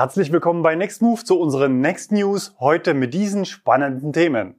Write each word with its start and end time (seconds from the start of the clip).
Herzlich 0.00 0.32
willkommen 0.32 0.62
bei 0.62 0.76
Nextmove 0.76 1.26
zu 1.26 1.38
unseren 1.38 1.82
Next 1.82 2.10
News. 2.10 2.54
Heute 2.58 2.94
mit 2.94 3.12
diesen 3.12 3.44
spannenden 3.44 4.14
Themen. 4.14 4.58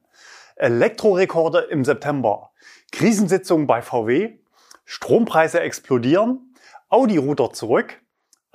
Elektrorekorde 0.56 1.62
im 1.62 1.84
September, 1.84 2.52
Krisensitzung 2.92 3.66
bei 3.66 3.82
VW, 3.82 4.38
Strompreise 4.86 5.60
explodieren, 5.60 6.54
Audi-Router 6.90 7.54
zurück, 7.54 8.04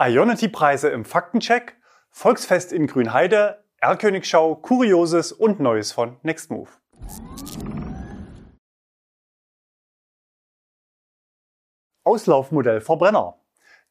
Ionity-Preise 0.01 0.89
im 0.91 1.05
Faktencheck, 1.05 1.77
Volksfest 2.11 2.73
in 2.73 2.87
Grünheide, 2.87 3.65
Erlkönigschau, 3.79 4.55
Kurioses 4.55 5.33
und 5.33 5.59
Neues 5.59 5.91
von 5.91 6.19
Nextmove. 6.23 6.71
Auslaufmodell 12.05 12.81
Verbrenner. 12.81 13.41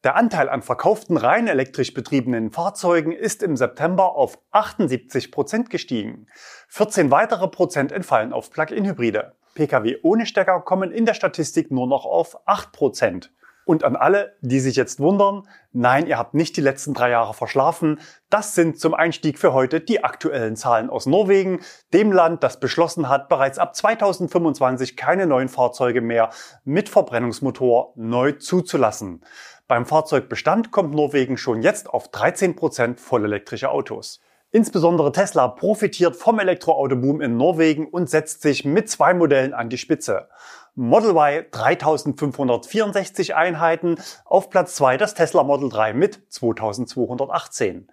Der 0.06 0.14
Anteil 0.14 0.48
an 0.48 0.62
verkauften 0.62 1.16
rein 1.16 1.48
elektrisch 1.48 1.92
betriebenen 1.92 2.52
Fahrzeugen 2.52 3.10
ist 3.10 3.42
im 3.42 3.56
September 3.56 4.14
auf 4.14 4.38
78 4.52 5.32
Prozent 5.32 5.68
gestiegen. 5.68 6.28
14 6.68 7.10
weitere 7.10 7.48
Prozent 7.48 7.90
entfallen 7.90 8.32
auf 8.32 8.52
Plug-in-Hybride. 8.52 9.32
Pkw 9.56 9.96
ohne 10.04 10.24
Stecker 10.24 10.60
kommen 10.60 10.92
in 10.92 11.06
der 11.06 11.14
Statistik 11.14 11.72
nur 11.72 11.88
noch 11.88 12.04
auf 12.04 12.38
8 12.46 12.70
Prozent. 12.70 13.32
Und 13.64 13.82
an 13.82 13.96
alle, 13.96 14.36
die 14.42 14.60
sich 14.60 14.76
jetzt 14.76 15.00
wundern, 15.00 15.42
nein, 15.72 16.06
ihr 16.06 16.18
habt 16.18 16.34
nicht 16.34 16.56
die 16.56 16.60
letzten 16.60 16.94
drei 16.94 17.10
Jahre 17.10 17.34
verschlafen. 17.34 17.98
Das 18.30 18.54
sind 18.54 18.78
zum 18.78 18.94
Einstieg 18.94 19.40
für 19.40 19.52
heute 19.52 19.80
die 19.80 20.04
aktuellen 20.04 20.54
Zahlen 20.54 20.88
aus 20.88 21.06
Norwegen, 21.06 21.58
dem 21.92 22.12
Land, 22.12 22.44
das 22.44 22.60
beschlossen 22.60 23.08
hat, 23.08 23.28
bereits 23.28 23.58
ab 23.58 23.74
2025 23.74 24.96
keine 24.96 25.26
neuen 25.26 25.48
Fahrzeuge 25.48 26.00
mehr 26.00 26.30
mit 26.62 26.88
Verbrennungsmotor 26.88 27.92
neu 27.96 28.30
zuzulassen. 28.30 29.24
Beim 29.68 29.84
Fahrzeugbestand 29.84 30.70
kommt 30.70 30.94
Norwegen 30.94 31.36
schon 31.36 31.60
jetzt 31.60 31.90
auf 31.90 32.06
13 32.08 32.54
Prozent 32.54 33.00
vollelektrische 33.00 33.68
Autos. 33.68 34.20
Insbesondere 34.52 35.10
Tesla 35.10 35.48
profitiert 35.48 36.14
vom 36.14 36.38
Elektroautoboom 36.38 37.20
in 37.20 37.36
Norwegen 37.36 37.88
und 37.88 38.08
setzt 38.08 38.42
sich 38.42 38.64
mit 38.64 38.88
zwei 38.88 39.12
Modellen 39.12 39.54
an 39.54 39.68
die 39.68 39.76
Spitze. 39.76 40.28
Model 40.76 41.16
Y 41.16 41.46
3564 41.50 43.34
Einheiten, 43.34 43.96
auf 44.24 44.50
Platz 44.50 44.76
2 44.76 44.98
das 44.98 45.14
Tesla 45.14 45.42
Model 45.42 45.68
3 45.68 45.94
mit 45.94 46.32
2218. 46.32 47.90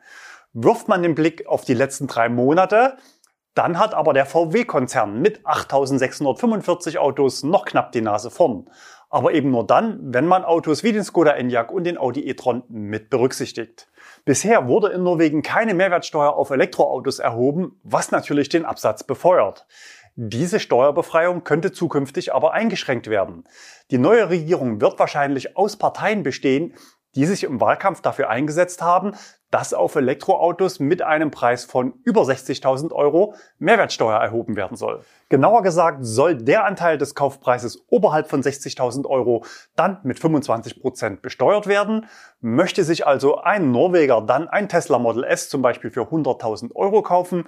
Wirft 0.53 0.87
man 0.87 1.01
den 1.01 1.15
Blick 1.15 1.47
auf 1.47 1.65
die 1.65 1.73
letzten 1.73 2.05
drei 2.05 2.29
Monate, 2.29 2.97
dann 3.55 3.79
hat 3.79 3.95
aber 3.95 4.13
der 4.13 4.27
VW-Konzern 4.27 5.19
mit 5.21 5.45
8645 5.45 6.99
Autos 6.99 7.41
noch 7.41 7.65
knapp 7.65 7.91
die 7.91 8.01
Nase 8.01 8.29
vorn. 8.29 8.69
Aber 9.13 9.31
eben 9.35 9.51
nur 9.51 9.67
dann, 9.67 9.99
wenn 10.11 10.25
man 10.25 10.43
Autos 10.43 10.83
wie 10.83 10.91
den 10.91 11.03
Skoda 11.03 11.33
Enyaq 11.33 11.71
und 11.71 11.83
den 11.83 11.99
Audi 11.99 12.27
e-tron 12.27 12.63
mit 12.67 13.11
berücksichtigt. 13.11 13.87
Bisher 14.25 14.67
wurde 14.67 14.87
in 14.87 15.03
Norwegen 15.03 15.43
keine 15.43 15.75
Mehrwertsteuer 15.75 16.35
auf 16.35 16.49
Elektroautos 16.49 17.19
erhoben, 17.19 17.79
was 17.83 18.09
natürlich 18.09 18.49
den 18.49 18.65
Absatz 18.65 19.03
befeuert. 19.03 19.67
Diese 20.15 20.59
Steuerbefreiung 20.59 21.43
könnte 21.43 21.71
zukünftig 21.71 22.33
aber 22.33 22.53
eingeschränkt 22.53 23.07
werden. 23.07 23.43
Die 23.91 23.99
neue 23.99 24.31
Regierung 24.31 24.81
wird 24.81 24.97
wahrscheinlich 24.97 25.57
aus 25.57 25.77
Parteien 25.77 26.23
bestehen, 26.23 26.73
die 27.15 27.25
sich 27.25 27.43
im 27.43 27.61
Wahlkampf 27.61 28.01
dafür 28.01 28.29
eingesetzt 28.29 28.81
haben, 28.81 29.13
dass 29.51 29.73
auf 29.75 29.95
Elektroautos 29.95 30.79
mit 30.79 31.03
einem 31.03 31.29
Preis 31.29 31.63
von 31.63 31.93
über 32.03 32.23
60.000 32.23 32.91
Euro 32.91 33.35
Mehrwertsteuer 33.59 34.19
erhoben 34.19 34.55
werden 34.55 34.75
soll. 34.75 35.01
Genauer 35.29 35.61
gesagt 35.61 35.99
soll 36.01 36.35
der 36.35 36.65
Anteil 36.65 36.97
des 36.97 37.13
Kaufpreises 37.13 37.85
oberhalb 37.89 38.29
von 38.29 38.41
60.000 38.41 39.05
Euro 39.05 39.45
dann 39.75 39.99
mit 40.03 40.19
25 40.19 40.81
Prozent 40.81 41.21
besteuert 41.21 41.67
werden. 41.67 42.07
Möchte 42.41 42.83
sich 42.83 43.05
also 43.05 43.37
ein 43.37 43.71
Norweger 43.71 44.21
dann 44.21 44.47
ein 44.47 44.67
Tesla 44.67 44.97
Model 44.97 45.23
S 45.23 45.49
zum 45.49 45.61
Beispiel 45.61 45.91
für 45.91 46.01
100.000 46.01 46.75
Euro 46.75 47.03
kaufen, 47.03 47.45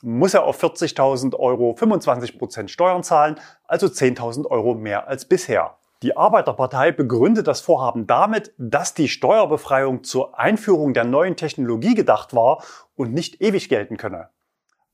muss 0.00 0.34
er 0.34 0.44
auf 0.44 0.62
40.000 0.62 1.34
Euro 1.34 1.74
25 1.74 2.38
Prozent 2.38 2.70
Steuern 2.70 3.02
zahlen, 3.02 3.40
also 3.66 3.88
10.000 3.88 4.46
Euro 4.46 4.74
mehr 4.74 5.08
als 5.08 5.24
bisher. 5.24 5.76
Die 6.04 6.16
Arbeiterpartei 6.16 6.92
begründet 6.92 7.48
das 7.48 7.60
Vorhaben 7.60 8.06
damit, 8.06 8.54
dass 8.56 8.94
die 8.94 9.08
Steuerbefreiung 9.08 10.04
zur 10.04 10.38
Einführung 10.38 10.94
der 10.94 11.04
neuen 11.04 11.34
Technologie 11.34 11.96
gedacht 11.96 12.34
war 12.34 12.62
und 12.94 13.12
nicht 13.12 13.40
ewig 13.40 13.68
gelten 13.68 13.96
könne. 13.96 14.28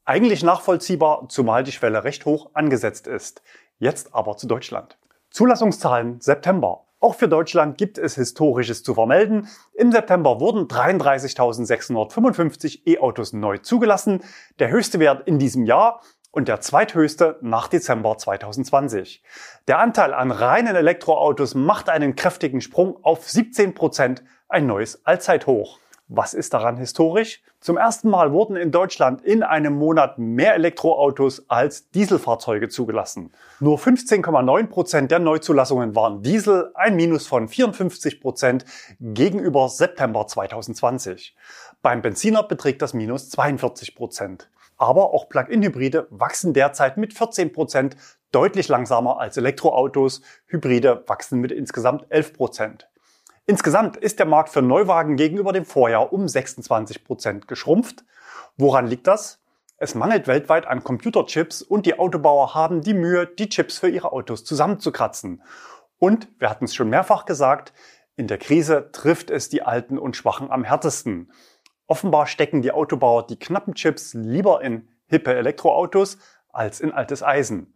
Eigentlich 0.06 0.42
nachvollziehbar, 0.42 1.26
zumal 1.28 1.62
die 1.62 1.72
Schwelle 1.72 2.04
recht 2.04 2.24
hoch 2.24 2.52
angesetzt 2.54 3.06
ist. 3.06 3.42
Jetzt 3.78 4.14
aber 4.14 4.38
zu 4.38 4.46
Deutschland. 4.46 4.96
Zulassungszahlen 5.28 6.22
September. 6.22 6.86
Auch 7.00 7.16
für 7.16 7.28
Deutschland 7.28 7.76
gibt 7.76 7.98
es 7.98 8.14
Historisches 8.14 8.82
zu 8.82 8.94
vermelden. 8.94 9.48
Im 9.74 9.92
September 9.92 10.40
wurden 10.40 10.68
33.655 10.68 12.86
E-Autos 12.86 13.34
neu 13.34 13.58
zugelassen, 13.58 14.22
der 14.58 14.70
höchste 14.70 15.00
Wert 15.00 15.28
in 15.28 15.38
diesem 15.38 15.66
Jahr 15.66 16.00
und 16.34 16.48
der 16.48 16.60
zweithöchste 16.60 17.38
nach 17.42 17.68
Dezember 17.68 18.18
2020. 18.18 19.22
Der 19.68 19.78
Anteil 19.78 20.12
an 20.12 20.32
reinen 20.32 20.74
Elektroautos 20.74 21.54
macht 21.54 21.88
einen 21.88 22.16
kräftigen 22.16 22.60
Sprung 22.60 22.98
auf 23.02 23.30
17 23.30 23.74
Prozent, 23.74 24.24
ein 24.48 24.66
neues 24.66 25.06
Allzeithoch. 25.06 25.78
Was 26.08 26.34
ist 26.34 26.52
daran 26.52 26.76
historisch? 26.76 27.40
Zum 27.60 27.78
ersten 27.78 28.10
Mal 28.10 28.32
wurden 28.32 28.56
in 28.56 28.72
Deutschland 28.72 29.22
in 29.22 29.42
einem 29.42 29.74
Monat 29.74 30.18
mehr 30.18 30.54
Elektroautos 30.54 31.48
als 31.48 31.90
Dieselfahrzeuge 31.92 32.68
zugelassen. 32.68 33.32
Nur 33.58 33.78
15,9 33.78 34.66
Prozent 34.66 35.10
der 35.10 35.20
Neuzulassungen 35.20 35.94
waren 35.94 36.20
Diesel, 36.22 36.72
ein 36.74 36.96
Minus 36.96 37.26
von 37.26 37.48
54 37.48 38.20
Prozent 38.20 38.66
gegenüber 39.00 39.70
September 39.70 40.26
2020. 40.26 41.34
Beim 41.80 42.02
Benziner 42.02 42.42
beträgt 42.42 42.82
das 42.82 42.92
Minus 42.92 43.30
42 43.30 43.94
Prozent. 43.94 44.50
Aber 44.76 45.12
auch 45.14 45.28
Plug-in-Hybride 45.28 46.08
wachsen 46.10 46.52
derzeit 46.52 46.96
mit 46.96 47.14
14 47.14 47.52
Prozent 47.52 47.96
deutlich 48.32 48.68
langsamer 48.68 49.20
als 49.20 49.36
Elektroautos. 49.36 50.22
Hybride 50.46 51.04
wachsen 51.06 51.40
mit 51.40 51.52
insgesamt 51.52 52.06
11 52.10 52.34
Prozent. 52.34 52.88
Insgesamt 53.46 53.96
ist 53.96 54.18
der 54.18 54.26
Markt 54.26 54.48
für 54.48 54.62
Neuwagen 54.62 55.16
gegenüber 55.16 55.52
dem 55.52 55.66
Vorjahr 55.66 56.12
um 56.12 56.26
26 56.26 57.04
Prozent 57.04 57.46
geschrumpft. 57.46 58.04
Woran 58.56 58.86
liegt 58.86 59.06
das? 59.06 59.40
Es 59.76 59.94
mangelt 59.94 60.26
weltweit 60.26 60.66
an 60.66 60.82
Computerchips 60.82 61.60
und 61.60 61.84
die 61.84 61.98
Autobauer 61.98 62.54
haben 62.54 62.80
die 62.80 62.94
Mühe, 62.94 63.26
die 63.26 63.48
Chips 63.48 63.78
für 63.78 63.88
ihre 63.88 64.12
Autos 64.12 64.44
zusammenzukratzen. 64.44 65.42
Und, 65.98 66.28
wir 66.38 66.48
hatten 66.48 66.64
es 66.64 66.74
schon 66.74 66.88
mehrfach 66.88 67.26
gesagt, 67.26 67.72
in 68.16 68.28
der 68.28 68.38
Krise 68.38 68.90
trifft 68.92 69.30
es 69.30 69.48
die 69.48 69.62
Alten 69.62 69.98
und 69.98 70.16
Schwachen 70.16 70.50
am 70.50 70.64
härtesten. 70.64 71.32
Offenbar 71.94 72.26
stecken 72.26 72.60
die 72.60 72.72
Autobauer 72.72 73.24
die 73.24 73.38
knappen 73.38 73.76
Chips 73.76 74.14
lieber 74.14 74.62
in 74.62 74.88
hippe 75.06 75.32
Elektroautos 75.32 76.18
als 76.52 76.80
in 76.80 76.90
altes 76.90 77.22
Eisen. 77.22 77.72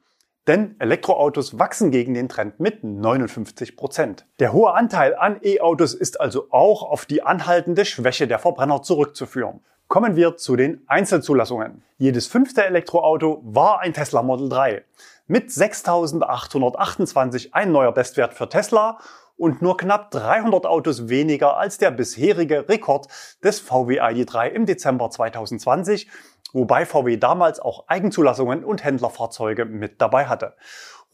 Denn 0.49 0.75
Elektroautos 0.81 1.61
wachsen 1.61 1.93
gegen 1.93 2.15
den 2.15 2.29
Trend 2.29 2.59
mit 2.59 2.83
59 2.83 3.77
Prozent. 3.77 4.27
Der 4.41 4.53
hohe 4.53 4.75
Anteil 4.75 5.15
an 5.15 5.39
E-Autos 5.45 5.95
ist 5.95 6.21
also 6.21 6.49
auch 6.51 6.83
auf 6.83 7.07
die 7.07 7.23
anhaltende 7.23 7.85
Schwäche 7.85 8.27
der 8.27 8.41
Verbrenner 8.41 8.83
zurückzuführen. 8.83 9.61
Kommen 9.87 10.17
wir 10.17 10.37
zu 10.37 10.57
den 10.57 10.83
Einzelzulassungen. 10.89 11.85
Jedes 11.97 12.27
fünfte 12.27 12.65
Elektroauto 12.65 13.41
war 13.45 13.79
ein 13.79 13.93
Tesla 13.93 14.25
Model 14.25 14.49
3. 14.49 14.83
Mit 15.29 15.51
6.828 15.51 17.53
ein 17.53 17.71
neuer 17.71 17.93
Bestwert 17.93 18.35
für 18.35 18.49
Tesla 18.49 18.99
und 19.39 19.63
nur 19.63 19.79
knapp 19.79 20.11
300 20.11 20.67
Autos 20.67 21.09
weniger 21.09 21.57
als 21.57 21.79
der 21.79 21.91
bisherige 21.91 22.69
Rekord 22.69 23.07
des 23.43 23.61
VW 23.61 24.01
ID3 24.01 24.49
im 24.49 24.67
Dezember 24.67 25.11
2020 25.11 26.09
wobei 26.53 26.87
VW 26.87 27.17
damals 27.17 27.61
auch 27.61 27.89
Eigenzulassungen 27.89 28.65
und 28.65 28.85
Händlerfahrzeuge 28.85 29.65
mit 29.65 30.01
dabei 30.01 30.27
hatte. 30.27 30.55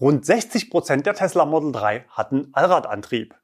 Rund 0.00 0.26
60 0.26 0.70
Prozent 0.70 1.06
der 1.06 1.14
Tesla 1.14 1.44
Model 1.44 1.72
3 1.72 2.06
hatten 2.10 2.48
Allradantrieb. 2.52 3.34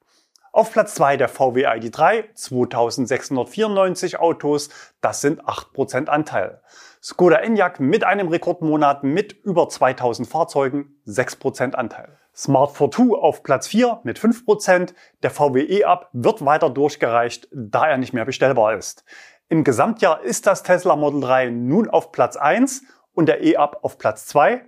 Auf 0.53 0.73
Platz 0.73 0.95
2 0.95 1.15
der 1.15 1.29
VW 1.29 1.65
ID3, 1.65 2.33
2694 2.33 4.19
Autos, 4.19 4.69
das 4.99 5.21
sind 5.21 5.43
8% 5.45 6.07
Anteil. 6.07 6.61
Skoda 7.03 7.37
Enyaq 7.37 7.79
mit 7.79 8.03
einem 8.03 8.27
Rekordmonat 8.27 9.03
mit 9.03 9.33
über 9.33 9.67
2000 9.67 10.27
Fahrzeugen, 10.27 11.01
6% 11.07 11.73
Anteil. 11.73 12.19
Smart 12.35 12.73
Fortwo 12.73 13.15
auf 13.15 13.41
Platz 13.41 13.67
4 13.69 14.01
mit 14.03 14.19
5%, 14.19 14.93
der 15.23 15.31
VW 15.31 15.63
E-Up 15.63 16.09
wird 16.13 16.45
weiter 16.45 16.69
durchgereicht, 16.69 17.47
da 17.51 17.87
er 17.87 17.97
nicht 17.97 18.13
mehr 18.13 18.25
bestellbar 18.25 18.75
ist. 18.77 19.03
Im 19.49 19.63
Gesamtjahr 19.63 20.21
ist 20.21 20.45
das 20.45 20.61
Tesla 20.61 20.95
Model 20.95 21.21
3 21.21 21.49
nun 21.49 21.89
auf 21.89 22.11
Platz 22.11 22.37
1 22.37 22.83
und 23.13 23.25
der 23.25 23.43
E-Up 23.43 23.79
auf 23.81 23.97
Platz 23.97 24.27
2. 24.27 24.63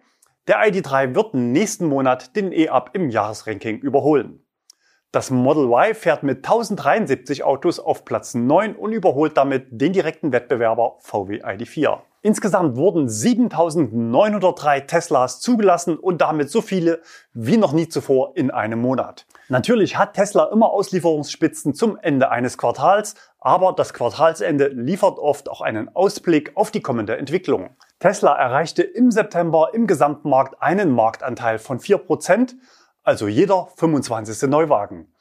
Der 0.48 0.58
ID3 0.58 1.14
wird 1.14 1.36
nächsten 1.36 1.86
Monat 1.86 2.36
den 2.36 2.52
E-Up 2.52 2.90
im 2.94 3.12
Jahresranking 3.12 3.78
überholen. 3.78 4.44
Das 5.12 5.30
Model 5.30 5.66
Y 5.66 5.94
fährt 5.94 6.24
mit 6.24 6.38
1073 6.38 7.44
Autos 7.44 7.80
auf 7.80 8.06
Platz 8.06 8.34
9 8.34 8.76
und 8.76 8.92
überholt 8.92 9.38
damit 9.38 9.68
den 9.70 9.94
direkten 9.94 10.32
Wettbewerber 10.32 10.96
VW 10.98 11.44
ID4. 11.44 12.00
Insgesamt 12.26 12.78
wurden 12.78 13.10
7903 13.10 14.80
Teslas 14.82 15.42
zugelassen 15.42 15.98
und 15.98 16.22
damit 16.22 16.50
so 16.50 16.62
viele 16.62 17.02
wie 17.34 17.58
noch 17.58 17.74
nie 17.74 17.90
zuvor 17.90 18.32
in 18.36 18.50
einem 18.50 18.80
Monat. 18.80 19.26
Natürlich 19.50 19.98
hat 19.98 20.14
Tesla 20.14 20.46
immer 20.46 20.70
Auslieferungsspitzen 20.70 21.74
zum 21.74 21.98
Ende 22.02 22.32
eines 22.32 22.58
Quartals, 22.58 23.16
Aber 23.42 23.74
das 23.74 23.94
Quartalsende 23.94 24.70
liefert 24.70 25.20
oft 25.20 25.50
auch 25.50 25.60
einen 25.60 25.94
Ausblick 25.94 26.54
auf 26.56 26.72
die 26.72 26.82
kommende 26.82 27.18
Entwicklung. 27.18 27.76
Tesla 28.00 28.34
erreichte 28.34 28.84
im 28.84 29.12
September 29.12 29.72
im 29.74 29.86
Gesamtmarkt 29.86 30.62
einen 30.62 30.92
Marktanteil 30.92 31.60
von 31.60 31.80
4%, 31.80 32.54
also 33.04 33.28
jeder 33.28 33.68
25. 33.76 34.50
Neuwagen. 34.50 35.13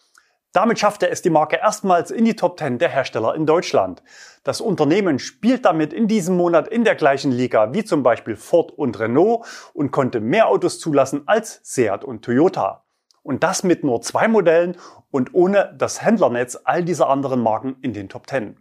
Damit 0.52 0.78
schaffte 0.78 1.08
es 1.08 1.22
die 1.22 1.30
Marke 1.30 1.56
erstmals 1.56 2.10
in 2.10 2.26
die 2.26 2.36
Top 2.36 2.58
10 2.58 2.78
der 2.78 2.90
Hersteller 2.90 3.34
in 3.34 3.46
Deutschland. 3.46 4.02
Das 4.44 4.60
Unternehmen 4.60 5.18
spielt 5.18 5.64
damit 5.64 5.94
in 5.94 6.08
diesem 6.08 6.36
Monat 6.36 6.68
in 6.68 6.84
der 6.84 6.94
gleichen 6.94 7.32
Liga 7.32 7.72
wie 7.72 7.84
zum 7.84 8.02
Beispiel 8.02 8.36
Ford 8.36 8.70
und 8.70 8.98
Renault 9.00 9.46
und 9.72 9.92
konnte 9.92 10.20
mehr 10.20 10.48
Autos 10.48 10.78
zulassen 10.78 11.22
als 11.24 11.60
Seat 11.62 12.04
und 12.04 12.22
Toyota. 12.22 12.84
Und 13.22 13.42
das 13.42 13.62
mit 13.62 13.82
nur 13.82 14.02
zwei 14.02 14.28
Modellen 14.28 14.76
und 15.10 15.32
ohne 15.32 15.74
das 15.78 16.02
Händlernetz 16.02 16.58
all 16.64 16.84
dieser 16.84 17.08
anderen 17.08 17.40
Marken 17.40 17.76
in 17.80 17.94
den 17.94 18.10
Top 18.10 18.28
10. 18.28 18.58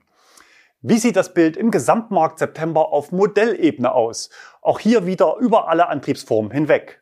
Wie 0.82 0.98
sieht 0.98 1.18
das 1.18 1.34
Bild 1.34 1.58
im 1.58 1.72
Gesamtmarkt 1.72 2.40
September 2.40 2.94
auf 2.94 3.12
Modellebene 3.12 3.92
aus? 3.92 4.30
Auch 4.62 4.80
hier 4.80 5.06
wieder 5.06 5.36
über 5.40 5.68
alle 5.68 5.90
Antriebsformen 5.90 6.52
hinweg. 6.52 7.02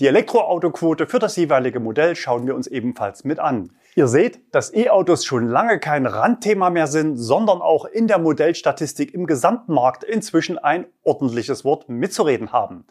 Die 0.00 0.08
Elektroautoquote 0.08 1.06
für 1.06 1.20
das 1.20 1.36
jeweilige 1.36 1.78
Modell 1.78 2.16
schauen 2.16 2.48
wir 2.48 2.56
uns 2.56 2.66
ebenfalls 2.66 3.22
mit 3.22 3.38
an. 3.38 3.70
Ihr 3.96 4.08
seht, 4.08 4.40
dass 4.52 4.74
E-Autos 4.74 5.24
schon 5.24 5.46
lange 5.46 5.78
kein 5.78 6.06
Randthema 6.06 6.68
mehr 6.68 6.88
sind, 6.88 7.16
sondern 7.16 7.62
auch 7.62 7.84
in 7.84 8.08
der 8.08 8.18
Modellstatistik 8.18 9.14
im 9.14 9.26
Gesamtmarkt 9.26 10.02
inzwischen 10.02 10.58
ein 10.58 10.86
ordentliches 11.04 11.64
Wort 11.64 11.88
mitzureden 11.88 12.50
haben. 12.50 12.86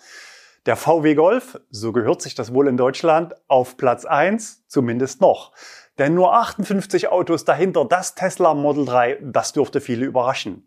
Der 0.65 0.77
VW 0.77 1.13
Golf, 1.15 1.59
so 1.69 1.91
gehört 1.91 2.21
sich 2.21 2.35
das 2.35 2.53
wohl 2.53 2.69
in 2.69 2.77
Deutschland, 2.77 3.35
auf 3.49 3.75
Platz 3.75 4.05
1, 4.05 4.65
zumindest 4.67 5.19
noch. 5.19 5.51
Denn 5.97 6.15
nur 6.15 6.33
58 6.35 7.09
Autos 7.09 7.43
dahinter 7.43 7.83
das 7.83 8.15
Tesla 8.15 8.53
Model 8.53 8.85
3, 8.85 9.19
das 9.23 9.51
dürfte 9.51 9.81
viele 9.81 10.05
überraschen. 10.05 10.65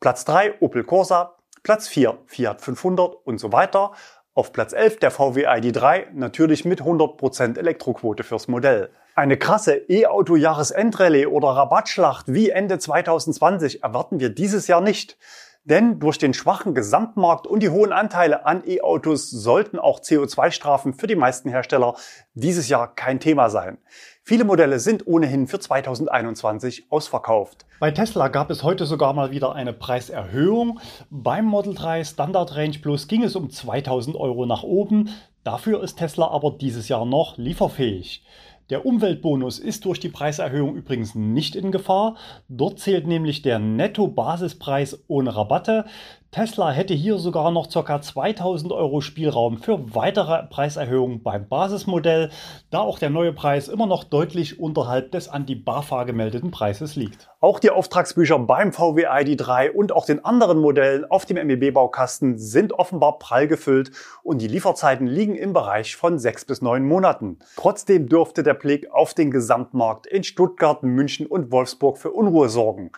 Platz 0.00 0.26
3 0.26 0.60
Opel 0.60 0.84
Corsa, 0.84 1.36
Platz 1.62 1.88
4 1.88 2.18
Fiat 2.26 2.60
500 2.60 3.14
und 3.24 3.38
so 3.38 3.52
weiter. 3.52 3.92
Auf 4.34 4.52
Platz 4.52 4.74
11 4.74 4.98
der 4.98 5.10
VW 5.10 5.48
ID3, 5.48 6.12
natürlich 6.12 6.66
mit 6.66 6.82
100% 6.82 7.58
Elektroquote 7.58 8.22
fürs 8.22 8.48
Modell. 8.48 8.90
Eine 9.18 9.36
krasse 9.36 9.74
E-Auto-Jahresendrallye 9.88 11.26
oder 11.26 11.48
Rabattschlacht 11.48 12.32
wie 12.32 12.50
Ende 12.50 12.78
2020 12.78 13.82
erwarten 13.82 14.20
wir 14.20 14.28
dieses 14.28 14.68
Jahr 14.68 14.80
nicht. 14.80 15.18
Denn 15.64 15.98
durch 15.98 16.18
den 16.18 16.34
schwachen 16.34 16.72
Gesamtmarkt 16.72 17.48
und 17.48 17.60
die 17.64 17.70
hohen 17.70 17.92
Anteile 17.92 18.46
an 18.46 18.62
E-Autos 18.64 19.28
sollten 19.28 19.80
auch 19.80 19.98
CO2-Strafen 19.98 20.94
für 20.94 21.08
die 21.08 21.16
meisten 21.16 21.48
Hersteller 21.48 21.96
dieses 22.34 22.68
Jahr 22.68 22.94
kein 22.94 23.18
Thema 23.18 23.50
sein. 23.50 23.78
Viele 24.22 24.44
Modelle 24.44 24.78
sind 24.78 25.08
ohnehin 25.08 25.48
für 25.48 25.58
2021 25.58 26.86
ausverkauft. 26.92 27.66
Bei 27.80 27.90
Tesla 27.90 28.28
gab 28.28 28.50
es 28.50 28.62
heute 28.62 28.86
sogar 28.86 29.14
mal 29.14 29.32
wieder 29.32 29.52
eine 29.52 29.72
Preiserhöhung. 29.72 30.78
Beim 31.10 31.44
Model 31.44 31.74
3 31.74 32.04
Standard 32.04 32.54
Range 32.54 32.78
Plus 32.80 33.08
ging 33.08 33.24
es 33.24 33.34
um 33.34 33.50
2000 33.50 34.14
Euro 34.14 34.46
nach 34.46 34.62
oben. 34.62 35.08
Dafür 35.42 35.82
ist 35.82 35.96
Tesla 35.96 36.28
aber 36.28 36.52
dieses 36.52 36.88
Jahr 36.88 37.04
noch 37.04 37.36
lieferfähig. 37.36 38.22
Der 38.70 38.84
Umweltbonus 38.84 39.58
ist 39.58 39.86
durch 39.86 39.98
die 39.98 40.10
Preiserhöhung 40.10 40.76
übrigens 40.76 41.14
nicht 41.14 41.56
in 41.56 41.72
Gefahr. 41.72 42.16
Dort 42.48 42.78
zählt 42.78 43.06
nämlich 43.06 43.40
der 43.40 43.58
Netto-Basispreis 43.58 45.04
ohne 45.08 45.34
Rabatte. 45.34 45.86
Tesla 46.30 46.70
hätte 46.70 46.92
hier 46.92 47.16
sogar 47.16 47.50
noch 47.50 47.70
ca. 47.72 48.02
2000 48.02 48.70
Euro 48.70 49.00
Spielraum 49.00 49.56
für 49.56 49.94
weitere 49.94 50.46
Preiserhöhungen 50.46 51.22
beim 51.22 51.48
Basismodell, 51.48 52.28
da 52.70 52.80
auch 52.80 52.98
der 52.98 53.08
neue 53.08 53.32
Preis 53.32 53.68
immer 53.68 53.86
noch 53.86 54.04
deutlich 54.04 54.60
unterhalb 54.60 55.10
des 55.12 55.30
an 55.30 55.46
die 55.46 55.54
BAFA 55.54 56.04
gemeldeten 56.04 56.50
Preises 56.50 56.96
liegt. 56.96 57.30
Auch 57.40 57.58
die 57.58 57.70
Auftragsbücher 57.70 58.38
beim 58.40 58.74
VW 58.74 59.06
ID3 59.06 59.70
und 59.70 59.90
auch 59.90 60.04
den 60.04 60.22
anderen 60.22 60.58
Modellen 60.58 61.06
auf 61.06 61.24
dem 61.24 61.38
MEB-Baukasten 61.46 62.36
sind 62.36 62.74
offenbar 62.74 63.18
prall 63.18 63.48
gefüllt 63.48 63.90
und 64.22 64.42
die 64.42 64.48
Lieferzeiten 64.48 65.06
liegen 65.06 65.34
im 65.34 65.54
Bereich 65.54 65.96
von 65.96 66.18
sechs 66.18 66.44
bis 66.44 66.60
neun 66.60 66.86
Monaten. 66.86 67.38
Trotzdem 67.56 68.06
dürfte 68.06 68.42
der 68.42 68.54
Blick 68.54 68.90
auf 68.90 69.14
den 69.14 69.30
Gesamtmarkt 69.30 70.06
in 70.06 70.24
Stuttgart, 70.24 70.82
München 70.82 71.26
und 71.26 71.50
Wolfsburg 71.52 71.96
für 71.96 72.10
Unruhe 72.10 72.50
sorgen. 72.50 72.92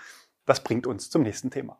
Das 0.46 0.64
bringt 0.64 0.88
uns 0.88 1.10
zum 1.10 1.22
nächsten 1.22 1.52
Thema. 1.52 1.78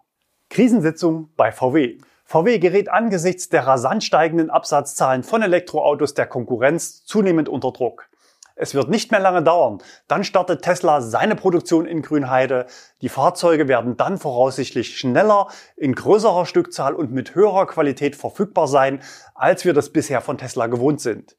Krisensitzung 0.51 1.31
bei 1.37 1.53
VW. 1.53 1.99
VW 2.25 2.59
gerät 2.59 2.91
angesichts 2.91 3.49
der 3.51 3.69
rasant 3.69 4.03
steigenden 4.03 4.51
Absatzzahlen 4.51 5.23
von 5.23 5.43
Elektroautos 5.43 6.15
der 6.15 6.27
Konkurrenz 6.27 7.05
zunehmend 7.05 7.49
unter 7.49 7.71
Druck. 7.71 8.09
Es 8.57 8.75
wird 8.75 8.91
nicht 8.91 9.13
mehr 9.13 9.21
lange 9.21 9.45
dauern. 9.45 9.79
Dann 10.09 10.25
startet 10.25 10.63
Tesla 10.63 11.03
seine 11.03 11.37
Produktion 11.37 11.87
in 11.87 12.03
Grünheide. 12.03 12.67
Die 13.01 13.09
Fahrzeuge 13.09 13.69
werden 13.69 13.97
dann 13.97 14.19
voraussichtlich 14.19 14.99
schneller, 14.99 15.47
in 15.77 15.95
größerer 15.95 16.45
Stückzahl 16.47 16.95
und 16.95 17.13
mit 17.13 17.37
höherer 17.37 17.67
Qualität 17.67 18.17
verfügbar 18.17 18.67
sein, 18.67 19.03
als 19.37 19.65
wir 19.65 19.73
das 19.73 19.91
bisher 19.91 20.21
von 20.21 20.37
Tesla 20.37 20.67
gewohnt 20.67 21.01
sind. 21.01 21.37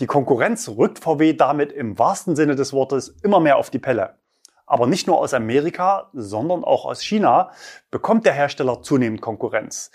Die 0.00 0.06
Konkurrenz 0.06 0.68
rückt 0.68 0.98
VW 0.98 1.34
damit 1.34 1.70
im 1.70 1.96
wahrsten 1.96 2.34
Sinne 2.34 2.56
des 2.56 2.72
Wortes 2.72 3.14
immer 3.22 3.38
mehr 3.38 3.56
auf 3.56 3.70
die 3.70 3.78
Pelle 3.78 4.16
aber 4.66 4.86
nicht 4.86 5.06
nur 5.06 5.18
aus 5.18 5.34
Amerika, 5.34 6.10
sondern 6.12 6.64
auch 6.64 6.84
aus 6.84 7.02
China, 7.02 7.50
bekommt 7.90 8.26
der 8.26 8.32
Hersteller 8.32 8.82
zunehmend 8.82 9.20
Konkurrenz. 9.20 9.90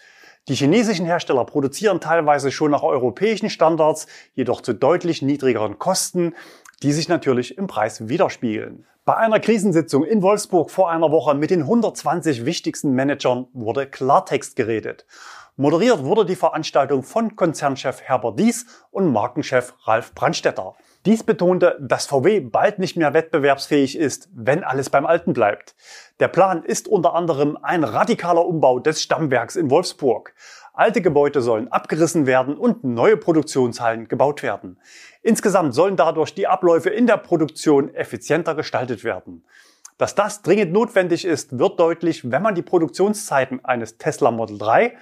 Die 0.48 0.56
chinesischen 0.56 1.06
Hersteller 1.06 1.44
produzieren 1.44 2.00
teilweise 2.00 2.52
schon 2.52 2.72
nach 2.72 2.84
europäischen 2.84 3.50
Standards, 3.50 4.08
jedoch 4.34 4.62
zu 4.62 4.74
deutlich 4.74 5.22
niedrigeren 5.22 5.78
Kosten, 5.78 6.34
die 6.84 6.94
sich 6.94 7.10
natürlich 7.10 7.58
im 7.58 7.68
Preis 7.68 8.08
widerspiegeln. 8.08 8.86
Bei 9.04 9.16
einer 9.18 9.40
Krisensitzung 9.40 10.06
in 10.06 10.22
Wolfsburg 10.22 10.70
vor 10.70 10.90
einer 10.90 11.12
Woche 11.12 11.34
mit 11.34 11.50
den 11.50 11.62
120 11.62 12.46
wichtigsten 12.46 12.92
Managern 12.92 13.48
wurde 13.54 13.88
Klartext 13.88 14.56
geredet. 14.56 15.06
Moderiert 15.56 16.04
wurde 16.04 16.24
die 16.24 16.36
Veranstaltung 16.36 17.04
von 17.04 17.36
Konzernchef 17.36 18.02
Herbert 18.02 18.40
Dies 18.40 18.68
und 18.92 19.12
Markenchef 19.12 19.74
Ralf 19.86 20.14
Brandstetter. 20.14 20.76
Dies 21.06 21.24
betonte, 21.24 21.78
dass 21.80 22.08
VW 22.08 22.42
bald 22.42 22.80
nicht 22.80 22.98
mehr 22.98 23.14
wettbewerbsfähig 23.14 23.98
ist, 23.98 24.30
wenn 24.34 24.64
alles 24.64 24.90
beim 24.90 25.06
Alten 25.06 25.34
bleibt. 25.34 25.76
Der 26.20 26.28
Plan 26.28 26.64
ist 26.64 26.88
unter 26.88 27.14
anderem 27.14 27.58
ein 27.62 27.84
radikaler 27.84 28.46
Umbau 28.46 28.80
des 28.80 29.02
Stammwerks 29.02 29.56
in 29.56 29.70
Wolfsburg. 29.70 30.34
Alte 30.74 31.02
Gebäude 31.02 31.42
sollen 31.42 31.72
abgerissen 31.72 32.28
werden 32.28 32.58
und 32.58 32.84
neue 32.84 33.18
Produktionshallen 33.18 34.08
gebaut 34.08 34.44
werden. 34.44 34.80
Insgesamt 35.22 35.74
sollen 35.74 35.96
dadurch 35.96 36.34
die 36.36 36.48
Abläufe 36.48 36.90
in 36.90 37.08
der 37.08 37.18
Produktion 37.18 37.94
effizienter 37.94 38.54
gestaltet 38.54 39.04
werden. 39.04 39.44
Dass 39.98 40.14
das 40.14 40.44
dringend 40.44 40.74
notwendig 40.74 41.26
ist, 41.26 41.58
wird 41.58 41.80
deutlich, 41.80 42.30
wenn 42.30 42.44
man 42.44 42.54
die 42.54 42.62
Produktionszeiten 42.62 43.66
eines 43.66 43.98
Tesla 43.98 44.30
Model 44.30 44.60
3 44.60 44.96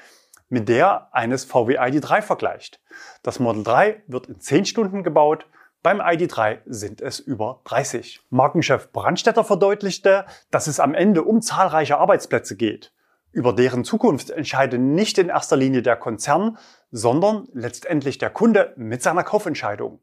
mit 0.47 0.69
der 0.69 1.13
eines 1.13 1.43
VW 1.43 1.77
ID3 1.77 2.21
vergleicht. 2.21 2.79
Das 3.23 3.39
Model 3.39 3.63
3 3.63 4.03
wird 4.07 4.27
in 4.27 4.39
10 4.39 4.65
Stunden 4.65 5.03
gebaut, 5.03 5.47
beim 5.85 6.01
ID3 6.01 6.61
sind 6.65 6.99
es 6.99 7.19
über 7.19 7.61
30. 7.65 8.21
Markenchef 8.31 8.91
Brandstetter 8.91 9.43
verdeutlichte, 9.43 10.25
dass 10.49 10.65
es 10.65 10.79
am 10.79 10.95
Ende 10.95 11.21
um 11.21 11.43
zahlreiche 11.43 11.99
Arbeitsplätze 11.99 12.55
geht. 12.55 12.91
Über 13.31 13.53
deren 13.53 13.83
Zukunft 13.83 14.31
entscheidet 14.31 14.81
nicht 14.81 15.19
in 15.19 15.29
erster 15.29 15.55
Linie 15.55 15.83
der 15.83 15.95
Konzern, 15.95 16.57
sondern 16.89 17.49
letztendlich 17.53 18.17
der 18.17 18.31
Kunde 18.31 18.73
mit 18.77 19.03
seiner 19.03 19.23
Kaufentscheidung. 19.23 19.99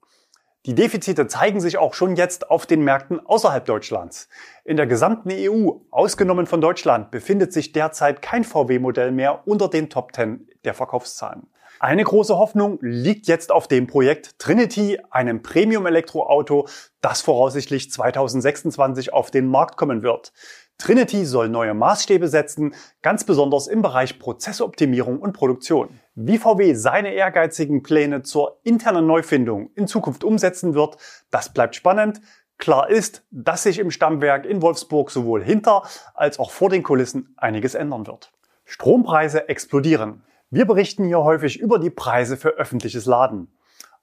Die 0.67 0.77
Defizite 0.77 1.27
zeigen 1.27 1.61
sich 1.61 1.79
auch 1.79 1.95
schon 1.95 2.15
jetzt 2.15 2.49
auf 2.49 2.65
den 2.65 2.85
Märkten 2.85 3.19
außerhalb 3.19 3.65
Deutschlands. 3.65 4.29
In 4.65 4.77
der 4.77 4.87
gesamten 4.87 5.31
EU, 5.33 5.81
ausgenommen 5.91 6.47
von 6.47 6.61
Deutschland, 6.61 7.11
befindet 7.11 7.53
sich 7.53 7.73
derzeit 7.73 8.23
kein 8.23 8.45
VW-Modell 8.45 9.11
mehr 9.11 9.49
unter 9.49 9.67
den 9.67 9.91
Top 9.91 10.15
10 10.15 10.49
der 10.65 10.75
Verkaufszahlen. 10.75 11.49
Eine 11.85 12.05
große 12.05 12.39
Hoffnung 12.39 12.79
liegt 12.81 13.27
jetzt 13.27 13.51
auf 13.51 13.67
dem 13.67 13.89
Projekt 13.89 14.39
Trinity, 14.39 15.01
einem 15.11 15.43
Premium-Elektroauto, 15.43 16.69
das 17.01 17.23
voraussichtlich 17.23 17.91
2026 17.91 19.13
auf 19.13 19.33
den 19.33 19.49
Markt 19.49 19.77
kommen 19.77 20.05
wird. 20.05 20.33
Trinity 20.79 21.27
soll 21.27 21.49
neue 21.49 21.75
Maßstäbe 21.75 22.29
setzen, 22.29 22.77
ganz 23.03 23.25
besonders 23.25 23.67
im 23.67 23.83
Bereich 23.83 24.21
Prozessoptimierung 24.21 25.19
und 25.19 25.33
Produktion. 25.33 25.99
Wie 26.15 26.39
VW 26.39 26.75
seine 26.75 27.15
ehrgeizigen 27.15 27.83
Pläne 27.83 28.23
zur 28.23 28.61
internen 28.63 29.09
Neufindung 29.09 29.73
in 29.75 29.89
Zukunft 29.89 30.23
umsetzen 30.23 30.75
wird, 30.75 30.99
das 31.33 31.53
bleibt 31.53 31.75
spannend. 31.75 32.21
Klar 32.59 32.91
ist, 32.91 33.25
dass 33.33 33.65
sich 33.65 33.81
im 33.81 33.91
Stammwerk 33.91 34.47
in 34.47 34.63
Wolfsburg 34.63 35.11
sowohl 35.11 35.43
hinter 35.43 35.83
als 36.15 36.39
auch 36.39 36.53
vor 36.53 36.69
den 36.69 36.85
Kulissen 36.85 37.35
einiges 37.37 37.75
ändern 37.75 38.07
wird. 38.07 38.31
Strompreise 38.65 39.49
explodieren. 39.49 40.23
Wir 40.55 40.67
berichten 40.67 41.07
hier 41.07 41.25
häufig 41.25 41.59
über 41.59 41.79
die 41.79 41.89
Preise 41.89 42.37
für 42.37 42.51
öffentliches 42.51 43.07
Laden. 43.07 43.49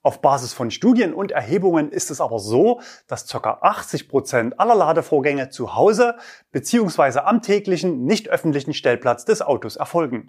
Auf 0.02 0.20
Basis 0.20 0.52
von 0.52 0.72
Studien 0.72 1.14
und 1.14 1.30
Erhebungen 1.30 1.92
ist 1.92 2.10
es 2.10 2.20
aber 2.20 2.40
so, 2.40 2.80
dass 3.06 3.28
ca. 3.28 3.58
80 3.60 4.08
Prozent 4.08 4.58
aller 4.58 4.74
Ladevorgänge 4.74 5.50
zu 5.50 5.76
Hause 5.76 6.16
bzw. 6.50 7.20
am 7.20 7.40
täglichen 7.40 8.04
nicht 8.04 8.30
öffentlichen 8.30 8.74
Stellplatz 8.74 9.24
des 9.24 9.42
Autos 9.42 9.76
erfolgen. 9.76 10.28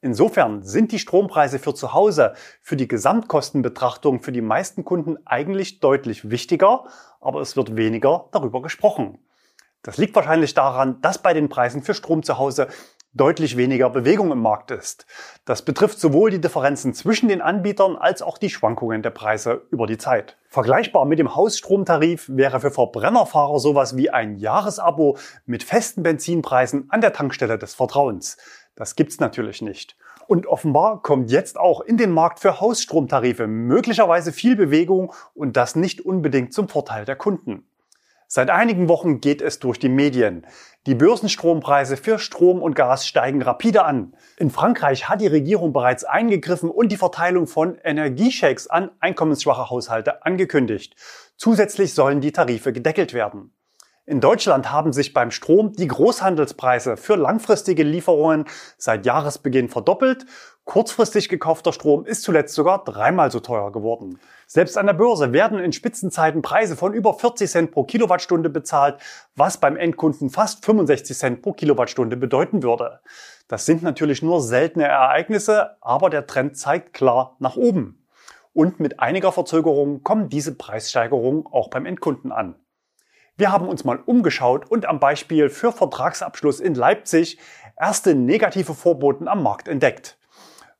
Insofern 0.00 0.64
sind 0.64 0.90
die 0.90 0.98
Strompreise 0.98 1.60
für 1.60 1.74
zu 1.74 1.92
Hause 1.92 2.34
für 2.60 2.74
die 2.74 2.88
Gesamtkostenbetrachtung 2.88 4.20
für 4.20 4.32
die 4.32 4.40
meisten 4.40 4.84
Kunden 4.84 5.16
eigentlich 5.26 5.78
deutlich 5.78 6.28
wichtiger, 6.28 6.86
aber 7.20 7.40
es 7.40 7.56
wird 7.56 7.76
weniger 7.76 8.24
darüber 8.32 8.62
gesprochen. 8.62 9.18
Das 9.82 9.96
liegt 9.96 10.16
wahrscheinlich 10.16 10.54
daran, 10.54 11.00
dass 11.02 11.18
bei 11.18 11.34
den 11.34 11.48
Preisen 11.48 11.82
für 11.82 11.94
Strom 11.94 12.24
zu 12.24 12.38
Hause 12.38 12.66
deutlich 13.14 13.56
weniger 13.56 13.90
Bewegung 13.90 14.32
im 14.32 14.40
Markt 14.40 14.70
ist. 14.70 15.06
Das 15.44 15.62
betrifft 15.62 16.00
sowohl 16.00 16.30
die 16.30 16.40
Differenzen 16.40 16.94
zwischen 16.94 17.28
den 17.28 17.42
Anbietern 17.42 17.96
als 17.96 18.22
auch 18.22 18.38
die 18.38 18.48
Schwankungen 18.48 19.02
der 19.02 19.10
Preise 19.10 19.62
über 19.70 19.86
die 19.86 19.98
Zeit. 19.98 20.38
Vergleichbar 20.48 21.04
mit 21.04 21.18
dem 21.18 21.34
Hausstromtarif 21.34 22.28
wäre 22.28 22.60
für 22.60 22.70
Verbrennerfahrer 22.70 23.58
sowas 23.58 23.96
wie 23.96 24.10
ein 24.10 24.36
Jahresabo 24.36 25.18
mit 25.44 25.62
festen 25.62 26.02
Benzinpreisen 26.02 26.86
an 26.90 27.00
der 27.00 27.12
Tankstelle 27.12 27.58
des 27.58 27.74
Vertrauens. 27.74 28.38
Das 28.74 28.96
gibt's 28.96 29.20
natürlich 29.20 29.60
nicht. 29.60 29.96
Und 30.26 30.46
offenbar 30.46 31.02
kommt 31.02 31.30
jetzt 31.30 31.58
auch 31.58 31.82
in 31.82 31.98
den 31.98 32.10
Markt 32.10 32.40
für 32.40 32.60
Hausstromtarife 32.60 33.46
möglicherweise 33.46 34.32
viel 34.32 34.56
Bewegung 34.56 35.12
und 35.34 35.56
das 35.58 35.76
nicht 35.76 36.00
unbedingt 36.00 36.54
zum 36.54 36.68
Vorteil 36.68 37.04
der 37.04 37.16
Kunden. 37.16 37.66
Seit 38.34 38.48
einigen 38.48 38.88
Wochen 38.88 39.20
geht 39.20 39.42
es 39.42 39.58
durch 39.58 39.78
die 39.78 39.90
Medien. 39.90 40.46
Die 40.86 40.94
Börsenstrompreise 40.94 41.98
für 41.98 42.18
Strom 42.18 42.62
und 42.62 42.74
Gas 42.74 43.06
steigen 43.06 43.42
rapide 43.42 43.84
an. 43.84 44.16
In 44.38 44.48
Frankreich 44.48 45.06
hat 45.10 45.20
die 45.20 45.26
Regierung 45.26 45.74
bereits 45.74 46.04
eingegriffen 46.04 46.70
und 46.70 46.90
die 46.90 46.96
Verteilung 46.96 47.46
von 47.46 47.76
Energieshakes 47.84 48.68
an 48.68 48.90
einkommensschwache 49.00 49.68
Haushalte 49.68 50.24
angekündigt. 50.24 50.96
Zusätzlich 51.36 51.92
sollen 51.92 52.22
die 52.22 52.32
Tarife 52.32 52.72
gedeckelt 52.72 53.12
werden. 53.12 53.52
In 54.06 54.20
Deutschland 54.20 54.72
haben 54.72 54.92
sich 54.92 55.12
beim 55.12 55.30
Strom 55.30 55.74
die 55.74 55.86
Großhandelspreise 55.86 56.96
für 56.96 57.16
langfristige 57.16 57.82
Lieferungen 57.82 58.46
seit 58.76 59.04
Jahresbeginn 59.04 59.68
verdoppelt. 59.68 60.24
Kurzfristig 60.64 61.28
gekaufter 61.28 61.72
Strom 61.72 62.04
ist 62.04 62.22
zuletzt 62.22 62.54
sogar 62.54 62.82
dreimal 62.82 63.30
so 63.30 63.40
teuer 63.40 63.70
geworden. 63.72 64.18
Selbst 64.54 64.76
an 64.76 64.84
der 64.84 64.92
Börse 64.92 65.32
werden 65.32 65.58
in 65.60 65.72
Spitzenzeiten 65.72 66.42
Preise 66.42 66.76
von 66.76 66.92
über 66.92 67.14
40 67.14 67.50
Cent 67.50 67.70
pro 67.70 67.84
Kilowattstunde 67.84 68.50
bezahlt, 68.50 68.98
was 69.34 69.56
beim 69.56 69.78
Endkunden 69.78 70.28
fast 70.28 70.62
65 70.66 71.16
Cent 71.16 71.40
pro 71.40 71.54
Kilowattstunde 71.54 72.18
bedeuten 72.18 72.62
würde. 72.62 73.00
Das 73.48 73.64
sind 73.64 73.82
natürlich 73.82 74.20
nur 74.20 74.42
seltene 74.42 74.84
Ereignisse, 74.84 75.78
aber 75.80 76.10
der 76.10 76.26
Trend 76.26 76.58
zeigt 76.58 76.92
klar 76.92 77.34
nach 77.38 77.56
oben. 77.56 78.06
Und 78.52 78.78
mit 78.78 79.00
einiger 79.00 79.32
Verzögerung 79.32 80.02
kommen 80.02 80.28
diese 80.28 80.54
Preissteigerungen 80.54 81.46
auch 81.46 81.70
beim 81.70 81.86
Endkunden 81.86 82.30
an. 82.30 82.56
Wir 83.38 83.52
haben 83.52 83.68
uns 83.68 83.84
mal 83.84 84.00
umgeschaut 84.04 84.70
und 84.70 84.84
am 84.84 85.00
Beispiel 85.00 85.48
für 85.48 85.72
Vertragsabschluss 85.72 86.60
in 86.60 86.74
Leipzig 86.74 87.38
erste 87.80 88.14
negative 88.14 88.74
Vorboten 88.74 89.28
am 89.28 89.42
Markt 89.42 89.66
entdeckt. 89.66 90.18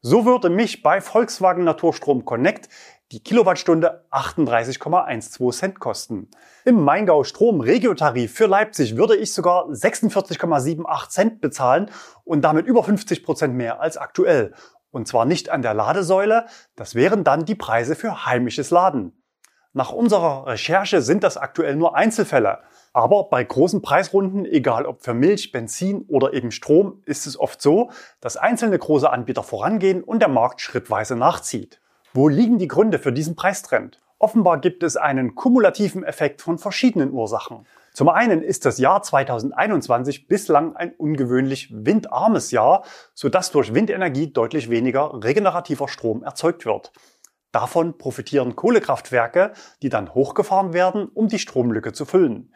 So 0.05 0.25
würde 0.25 0.51
mich 0.51 0.83
bei 0.83 1.01
Volkswagen 1.01 1.63
Naturstrom 1.63 2.25
Connect 2.25 2.69
die 3.13 3.23
Kilowattstunde 3.23 4.07
38,12 4.11 5.53
Cent 5.53 5.81
kosten. 5.81 6.31
Im 6.65 6.83
Maingau 6.83 7.25
Strom 7.25 7.61
Regiotarif 7.61 8.33
für 8.33 8.47
Leipzig 8.47 8.97
würde 8.97 9.17
ich 9.17 9.35
sogar 9.35 9.67
46,78 9.69 11.09
Cent 11.11 11.41
bezahlen 11.43 11.91
und 12.25 12.41
damit 12.41 12.67
über 12.67 12.83
50 12.83 13.23
Prozent 13.23 13.55
mehr 13.55 13.83
als 13.83 13.99
aktuell. 13.99 14.55
Und 14.91 15.09
zwar 15.09 15.27
nicht 15.27 15.51
an 15.51 15.61
der 15.61 15.75
Ladesäule, 15.75 16.47
das 16.75 16.95
wären 16.95 17.23
dann 17.23 17.45
die 17.45 17.55
Preise 17.55 17.97
für 17.97 18.25
heimisches 18.25 18.71
Laden. 18.71 19.23
Nach 19.75 19.93
unserer 19.93 20.47
Recherche 20.47 21.03
sind 21.03 21.23
das 21.23 21.37
aktuell 21.37 21.77
nur 21.77 21.95
Einzelfälle. 21.95 22.61
Aber 22.95 23.29
bei 23.29 23.45
großen 23.45 23.83
Preisrunden, 23.83 24.47
egal 24.47 24.87
ob 24.87 25.03
für 25.03 25.15
Milch, 25.15 25.53
Benzin 25.53 26.07
oder 26.09 26.33
eben 26.33 26.51
Strom, 26.51 27.03
ist 27.05 27.27
es 27.27 27.39
oft 27.39 27.61
so, 27.61 27.91
dass 28.21 28.39
einzelne 28.39 28.79
große 28.79 29.11
Anbieter 29.11 29.43
vorangehen 29.43 30.03
und 30.03 30.21
der 30.21 30.29
Markt 30.29 30.63
schrittweise 30.63 31.17
nachzieht. 31.17 31.82
Wo 32.15 32.29
liegen 32.29 32.59
die 32.59 32.69
Gründe 32.69 32.99
für 32.99 33.11
diesen 33.11 33.37
Preistrend? 33.37 33.99
Offenbar 34.19 34.61
gibt 34.61 34.83
es 34.83 34.99
einen 34.99 35.35
kumulativen 35.35 36.05
Effekt 36.05 36.43
von 36.43 36.59
verschiedenen 36.59 37.11
Ursachen. 37.11 37.67
Zum 37.95 38.11
einen 38.11 38.43
ist 38.43 38.67
das 38.67 38.77
Jahr 38.77 39.03
2021 39.03 40.29
bislang 40.29 40.77
ein 40.77 40.93
ungewöhnlich 40.93 41.71
windarmes 41.73 42.51
Jahr, 42.51 42.85
sodass 43.15 43.51
durch 43.51 43.73
Windenergie 43.73 44.31
deutlich 44.31 44.69
weniger 44.69 45.25
regenerativer 45.25 45.89
Strom 45.89 46.23
erzeugt 46.23 46.67
wird. 46.67 46.93
Davon 47.51 47.97
profitieren 47.97 48.57
Kohlekraftwerke, 48.57 49.55
die 49.81 49.89
dann 49.89 50.15
hochgefahren 50.15 50.75
werden, 50.75 51.09
um 51.09 51.29
die 51.29 51.39
Stromlücke 51.39 51.95
zu 51.95 52.05
füllen. 52.05 52.53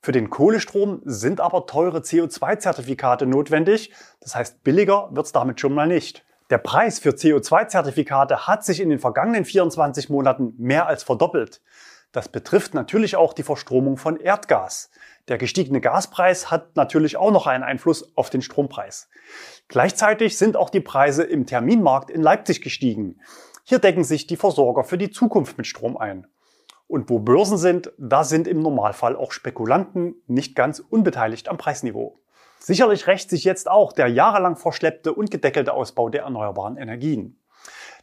Für 0.00 0.12
den 0.12 0.30
Kohlestrom 0.30 1.02
sind 1.04 1.40
aber 1.40 1.66
teure 1.66 1.98
CO2-Zertifikate 1.98 3.26
notwendig, 3.26 3.92
das 4.20 4.36
heißt 4.36 4.62
billiger 4.62 5.08
wird 5.10 5.26
es 5.26 5.32
damit 5.32 5.60
schon 5.60 5.74
mal 5.74 5.88
nicht. 5.88 6.24
Der 6.50 6.58
Preis 6.58 6.98
für 6.98 7.10
CO2-Zertifikate 7.10 8.48
hat 8.48 8.64
sich 8.64 8.80
in 8.80 8.90
den 8.90 8.98
vergangenen 8.98 9.44
24 9.44 10.10
Monaten 10.10 10.54
mehr 10.58 10.88
als 10.88 11.04
verdoppelt. 11.04 11.62
Das 12.10 12.28
betrifft 12.28 12.74
natürlich 12.74 13.14
auch 13.14 13.32
die 13.32 13.44
Verstromung 13.44 13.96
von 13.96 14.16
Erdgas. 14.16 14.90
Der 15.28 15.38
gestiegene 15.38 15.80
Gaspreis 15.80 16.50
hat 16.50 16.74
natürlich 16.74 17.16
auch 17.16 17.30
noch 17.30 17.46
einen 17.46 17.62
Einfluss 17.62 18.16
auf 18.16 18.30
den 18.30 18.42
Strompreis. 18.42 19.08
Gleichzeitig 19.68 20.36
sind 20.36 20.56
auch 20.56 20.70
die 20.70 20.80
Preise 20.80 21.22
im 21.22 21.46
Terminmarkt 21.46 22.10
in 22.10 22.20
Leipzig 22.20 22.62
gestiegen. 22.62 23.20
Hier 23.62 23.78
decken 23.78 24.02
sich 24.02 24.26
die 24.26 24.36
Versorger 24.36 24.82
für 24.82 24.98
die 24.98 25.10
Zukunft 25.10 25.56
mit 25.56 25.68
Strom 25.68 25.96
ein. 25.96 26.26
Und 26.88 27.10
wo 27.10 27.20
Börsen 27.20 27.58
sind, 27.58 27.92
da 27.96 28.24
sind 28.24 28.48
im 28.48 28.60
Normalfall 28.60 29.14
auch 29.14 29.30
Spekulanten 29.30 30.16
nicht 30.26 30.56
ganz 30.56 30.80
unbeteiligt 30.80 31.48
am 31.48 31.58
Preisniveau. 31.58 32.18
Sicherlich 32.62 33.06
rächt 33.06 33.30
sich 33.30 33.44
jetzt 33.44 33.70
auch 33.70 33.92
der 33.92 34.08
jahrelang 34.08 34.54
verschleppte 34.54 35.14
und 35.14 35.30
gedeckelte 35.30 35.72
Ausbau 35.72 36.10
der 36.10 36.24
erneuerbaren 36.24 36.76
Energien. 36.76 37.40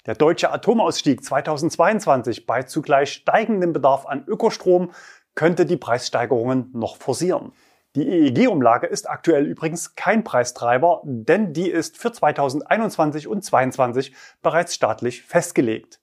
Der 0.07 0.15
deutsche 0.15 0.51
Atomausstieg 0.51 1.23
2022 1.23 2.47
bei 2.47 2.63
zugleich 2.63 3.11
steigendem 3.13 3.71
Bedarf 3.71 4.07
an 4.07 4.23
Ökostrom 4.25 4.91
könnte 5.35 5.67
die 5.67 5.77
Preissteigerungen 5.77 6.71
noch 6.73 6.97
forcieren. 6.97 7.51
Die 7.95 8.07
EEG-Umlage 8.07 8.87
ist 8.87 9.07
aktuell 9.07 9.45
übrigens 9.45 9.95
kein 9.95 10.23
Preistreiber, 10.23 11.01
denn 11.03 11.53
die 11.53 11.69
ist 11.69 11.97
für 11.97 12.11
2021 12.11 13.27
und 13.27 13.43
2022 13.43 14.15
bereits 14.41 14.73
staatlich 14.73 15.21
festgelegt. 15.21 15.99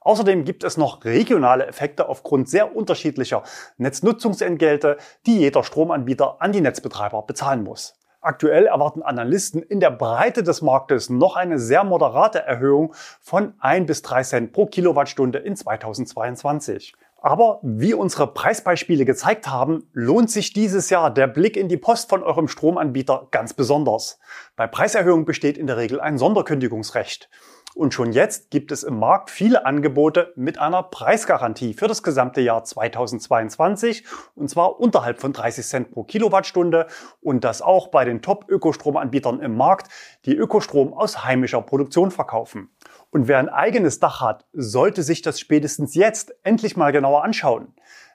Außerdem 0.00 0.44
gibt 0.44 0.64
es 0.64 0.78
noch 0.78 1.04
regionale 1.04 1.66
Effekte 1.66 2.08
aufgrund 2.08 2.48
sehr 2.48 2.74
unterschiedlicher 2.74 3.42
Netznutzungsentgelte, 3.76 4.96
die 5.26 5.38
jeder 5.38 5.62
Stromanbieter 5.62 6.40
an 6.40 6.52
die 6.52 6.62
Netzbetreiber 6.62 7.22
bezahlen 7.22 7.64
muss. 7.64 7.94
Aktuell 8.22 8.66
erwarten 8.66 9.02
Analysten 9.02 9.62
in 9.62 9.80
der 9.80 9.90
Breite 9.90 10.42
des 10.42 10.60
Marktes 10.60 11.08
noch 11.08 11.36
eine 11.36 11.58
sehr 11.58 11.84
moderate 11.84 12.40
Erhöhung 12.40 12.94
von 13.20 13.54
1 13.60 13.86
bis 13.86 14.02
3 14.02 14.22
Cent 14.22 14.52
pro 14.52 14.66
Kilowattstunde 14.66 15.38
in 15.38 15.56
2022. 15.56 16.94
Aber 17.22 17.60
wie 17.62 17.92
unsere 17.92 18.26
Preisbeispiele 18.26 19.04
gezeigt 19.04 19.48
haben, 19.48 19.88
lohnt 19.92 20.30
sich 20.30 20.54
dieses 20.54 20.88
Jahr 20.88 21.12
der 21.12 21.26
Blick 21.26 21.56
in 21.56 21.68
die 21.68 21.76
Post 21.76 22.08
von 22.08 22.22
eurem 22.22 22.48
Stromanbieter 22.48 23.28
ganz 23.30 23.52
besonders. 23.52 24.18
Bei 24.56 24.66
Preiserhöhungen 24.66 25.26
besteht 25.26 25.58
in 25.58 25.66
der 25.66 25.76
Regel 25.76 26.00
ein 26.00 26.16
Sonderkündigungsrecht. 26.16 27.28
Und 27.74 27.94
schon 27.94 28.12
jetzt 28.12 28.50
gibt 28.50 28.72
es 28.72 28.82
im 28.82 28.98
Markt 28.98 29.30
viele 29.30 29.64
Angebote 29.64 30.32
mit 30.34 30.58
einer 30.58 30.82
Preisgarantie 30.82 31.74
für 31.74 31.86
das 31.86 32.02
gesamte 32.02 32.40
Jahr 32.40 32.64
2022 32.64 34.04
und 34.34 34.50
zwar 34.50 34.80
unterhalb 34.80 35.20
von 35.20 35.32
30 35.32 35.64
Cent 35.64 35.90
pro 35.92 36.02
Kilowattstunde 36.02 36.88
und 37.20 37.44
das 37.44 37.62
auch 37.62 37.88
bei 37.88 38.04
den 38.04 38.22
Top-Ökostromanbietern 38.22 39.40
im 39.40 39.56
Markt, 39.56 39.88
die 40.24 40.34
Ökostrom 40.34 40.92
aus 40.92 41.24
heimischer 41.24 41.62
Produktion 41.62 42.10
verkaufen. 42.10 42.70
Und 43.10 43.28
wer 43.28 43.38
ein 43.38 43.48
eigenes 43.48 44.00
Dach 44.00 44.20
hat, 44.20 44.46
sollte 44.52 45.02
sich 45.02 45.22
das 45.22 45.38
spätestens 45.38 45.94
jetzt 45.94 46.34
endlich 46.42 46.76
mal 46.76 46.90
genauer 46.90 47.22
anschauen. 47.22 47.74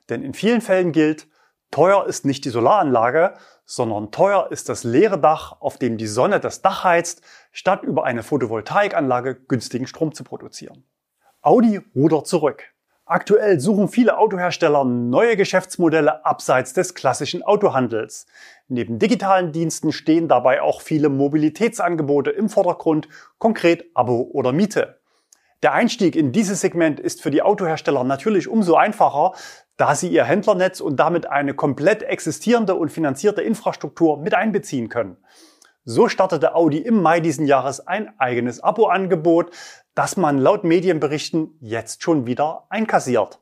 Denn 0.09 0.21
in 0.21 0.33
vielen 0.33 0.61
Fällen 0.61 0.91
gilt, 0.91 1.27
teuer 1.71 2.05
ist 2.05 2.25
nicht 2.25 2.45
die 2.45 2.49
Solaranlage, 2.49 3.33
sondern 3.65 4.11
teuer 4.11 4.51
ist 4.51 4.69
das 4.69 4.83
leere 4.83 5.19
Dach, 5.19 5.57
auf 5.59 5.77
dem 5.77 5.97
die 5.97 6.07
Sonne 6.07 6.39
das 6.39 6.61
Dach 6.61 6.83
heizt, 6.83 7.21
statt 7.51 7.83
über 7.83 8.03
eine 8.05 8.23
Photovoltaikanlage 8.23 9.35
günstigen 9.35 9.87
Strom 9.87 10.13
zu 10.13 10.23
produzieren. 10.23 10.83
Audi 11.41 11.81
rudert 11.95 12.27
zurück. 12.27 12.63
Aktuell 13.07 13.59
suchen 13.59 13.87
viele 13.87 14.17
Autohersteller 14.17 14.83
neue 14.83 15.37
Geschäftsmodelle 15.37 16.25
abseits 16.25 16.73
des 16.73 16.95
klassischen 16.95 17.43
Autohandels. 17.43 18.25
Neben 18.67 18.97
digitalen 18.97 19.51
Diensten 19.51 19.91
stehen 19.91 20.27
dabei 20.27 20.63
auch 20.63 20.81
viele 20.81 21.09
Mobilitätsangebote 21.09 22.31
im 22.31 22.49
Vordergrund, 22.49 23.07
konkret 23.37 23.85
Abo 23.93 24.27
oder 24.33 24.51
Miete. 24.53 24.99
Der 25.61 25.73
Einstieg 25.73 26.15
in 26.15 26.31
dieses 26.31 26.61
Segment 26.61 26.99
ist 26.99 27.21
für 27.21 27.29
die 27.29 27.43
Autohersteller 27.43 28.03
natürlich 28.03 28.47
umso 28.47 28.73
einfacher, 28.75 29.33
da 29.77 29.95
sie 29.95 30.09
ihr 30.09 30.23
Händlernetz 30.23 30.79
und 30.79 30.97
damit 30.97 31.27
eine 31.27 31.53
komplett 31.53 32.03
existierende 32.03 32.75
und 32.75 32.89
finanzierte 32.89 33.41
Infrastruktur 33.41 34.17
mit 34.17 34.33
einbeziehen 34.33 34.89
können. 34.89 35.17
So 35.83 36.09
startete 36.09 36.55
Audi 36.55 36.79
im 36.79 37.01
Mai 37.01 37.19
diesen 37.19 37.45
Jahres 37.45 37.85
ein 37.85 38.19
eigenes 38.19 38.59
Abo-Angebot, 38.59 39.51
das 39.93 40.17
man 40.17 40.39
laut 40.39 40.63
Medienberichten 40.63 41.57
jetzt 41.59 42.01
schon 42.01 42.25
wieder 42.25 42.65
einkassiert. 42.69 43.39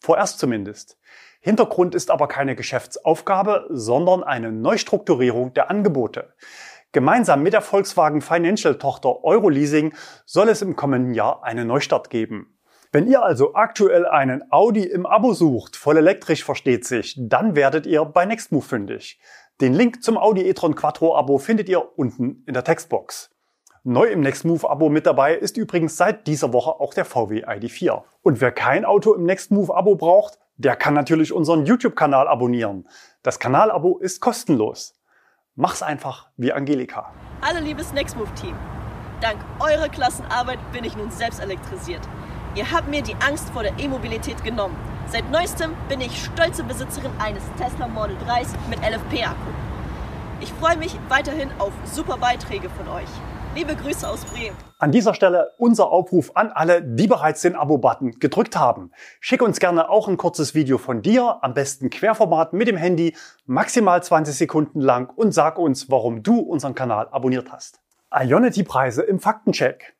Vorerst 0.00 0.38
zumindest. 0.38 0.98
Hintergrund 1.40 1.94
ist 1.94 2.10
aber 2.10 2.28
keine 2.28 2.56
Geschäftsaufgabe, 2.56 3.66
sondern 3.70 4.22
eine 4.22 4.52
Neustrukturierung 4.52 5.52
der 5.54 5.70
Angebote. 5.70 6.32
Gemeinsam 6.92 7.42
mit 7.42 7.52
der 7.52 7.62
Volkswagen 7.62 8.20
Financial 8.20 8.78
Tochter 8.78 9.24
Euroleasing 9.24 9.94
soll 10.24 10.48
es 10.48 10.62
im 10.62 10.76
kommenden 10.76 11.14
Jahr 11.14 11.42
einen 11.42 11.66
Neustart 11.66 12.10
geben. 12.10 12.58
Wenn 12.94 13.06
ihr 13.06 13.22
also 13.22 13.54
aktuell 13.54 14.04
einen 14.04 14.52
Audi 14.52 14.84
im 14.84 15.06
Abo 15.06 15.32
sucht, 15.32 15.76
voll 15.76 15.96
elektrisch 15.96 16.44
versteht 16.44 16.84
sich, 16.84 17.16
dann 17.18 17.56
werdet 17.56 17.86
ihr 17.86 18.04
bei 18.04 18.26
Nextmove 18.26 18.66
fündig. 18.66 19.18
Den 19.62 19.72
Link 19.72 20.02
zum 20.02 20.18
Audi 20.18 20.46
e-tron 20.46 20.74
Quattro 20.74 21.16
Abo 21.16 21.38
findet 21.38 21.70
ihr 21.70 21.98
unten 21.98 22.42
in 22.46 22.52
der 22.52 22.64
Textbox. 22.64 23.30
Neu 23.82 24.04
im 24.04 24.20
Nextmove-Abo 24.20 24.90
mit 24.90 25.06
dabei 25.06 25.34
ist 25.34 25.56
übrigens 25.56 25.96
seit 25.96 26.26
dieser 26.26 26.52
Woche 26.52 26.80
auch 26.80 26.92
der 26.92 27.06
VW 27.06 27.46
ID4. 27.46 28.02
Und 28.20 28.42
wer 28.42 28.52
kein 28.52 28.84
Auto 28.84 29.14
im 29.14 29.24
Nextmove-Abo 29.24 29.96
braucht, 29.96 30.38
der 30.56 30.76
kann 30.76 30.92
natürlich 30.92 31.32
unseren 31.32 31.64
YouTube-Kanal 31.64 32.28
abonnieren. 32.28 32.86
Das 33.22 33.38
Kanalabo 33.38 33.96
ist 33.98 34.20
kostenlos. 34.20 35.00
Mach's 35.54 35.82
einfach 35.82 36.28
wie 36.36 36.52
Angelika. 36.52 37.10
Hallo 37.40 37.64
liebes 37.64 37.94
Nextmove-Team. 37.94 38.54
Dank 39.22 39.38
eurer 39.60 39.88
Klassenarbeit 39.88 40.58
bin 40.72 40.84
ich 40.84 40.94
nun 40.94 41.10
selbst 41.10 41.40
elektrisiert. 41.40 42.02
Ihr 42.54 42.70
habt 42.70 42.88
mir 42.88 43.00
die 43.00 43.14
Angst 43.26 43.48
vor 43.48 43.62
der 43.62 43.78
E-Mobilität 43.78 44.44
genommen. 44.44 44.76
Seit 45.06 45.30
neuestem 45.30 45.70
bin 45.88 46.02
ich 46.02 46.22
stolze 46.22 46.62
Besitzerin 46.62 47.10
eines 47.18 47.42
Tesla 47.56 47.88
Model 47.88 48.14
3 48.26 48.42
mit 48.68 48.78
LFP-Akku. 48.80 49.50
Ich 50.40 50.52
freue 50.52 50.76
mich 50.76 50.94
weiterhin 51.08 51.48
auf 51.58 51.72
super 51.84 52.18
Beiträge 52.18 52.68
von 52.68 52.88
euch. 52.88 53.08
Liebe 53.54 53.74
Grüße 53.74 54.06
aus 54.06 54.26
Bremen. 54.26 54.54
An 54.78 54.92
dieser 54.92 55.14
Stelle 55.14 55.52
unser 55.56 55.90
Aufruf 55.90 56.32
an 56.34 56.50
alle, 56.50 56.82
die 56.82 57.06
bereits 57.06 57.40
den 57.40 57.56
Abo-Button 57.56 58.18
gedrückt 58.20 58.54
haben. 58.54 58.90
Schick 59.20 59.40
uns 59.40 59.58
gerne 59.58 59.88
auch 59.88 60.06
ein 60.06 60.18
kurzes 60.18 60.54
Video 60.54 60.76
von 60.76 61.00
dir, 61.00 61.38
am 61.40 61.54
besten 61.54 61.88
Querformat 61.88 62.52
mit 62.52 62.68
dem 62.68 62.76
Handy, 62.76 63.16
maximal 63.46 64.02
20 64.02 64.34
Sekunden 64.34 64.80
lang 64.82 65.08
und 65.08 65.32
sag 65.32 65.58
uns, 65.58 65.90
warum 65.90 66.22
du 66.22 66.40
unseren 66.40 66.74
Kanal 66.74 67.08
abonniert 67.12 67.50
hast. 67.50 67.80
Ionity-Preise 68.14 69.00
im 69.00 69.20
Faktencheck. 69.20 69.94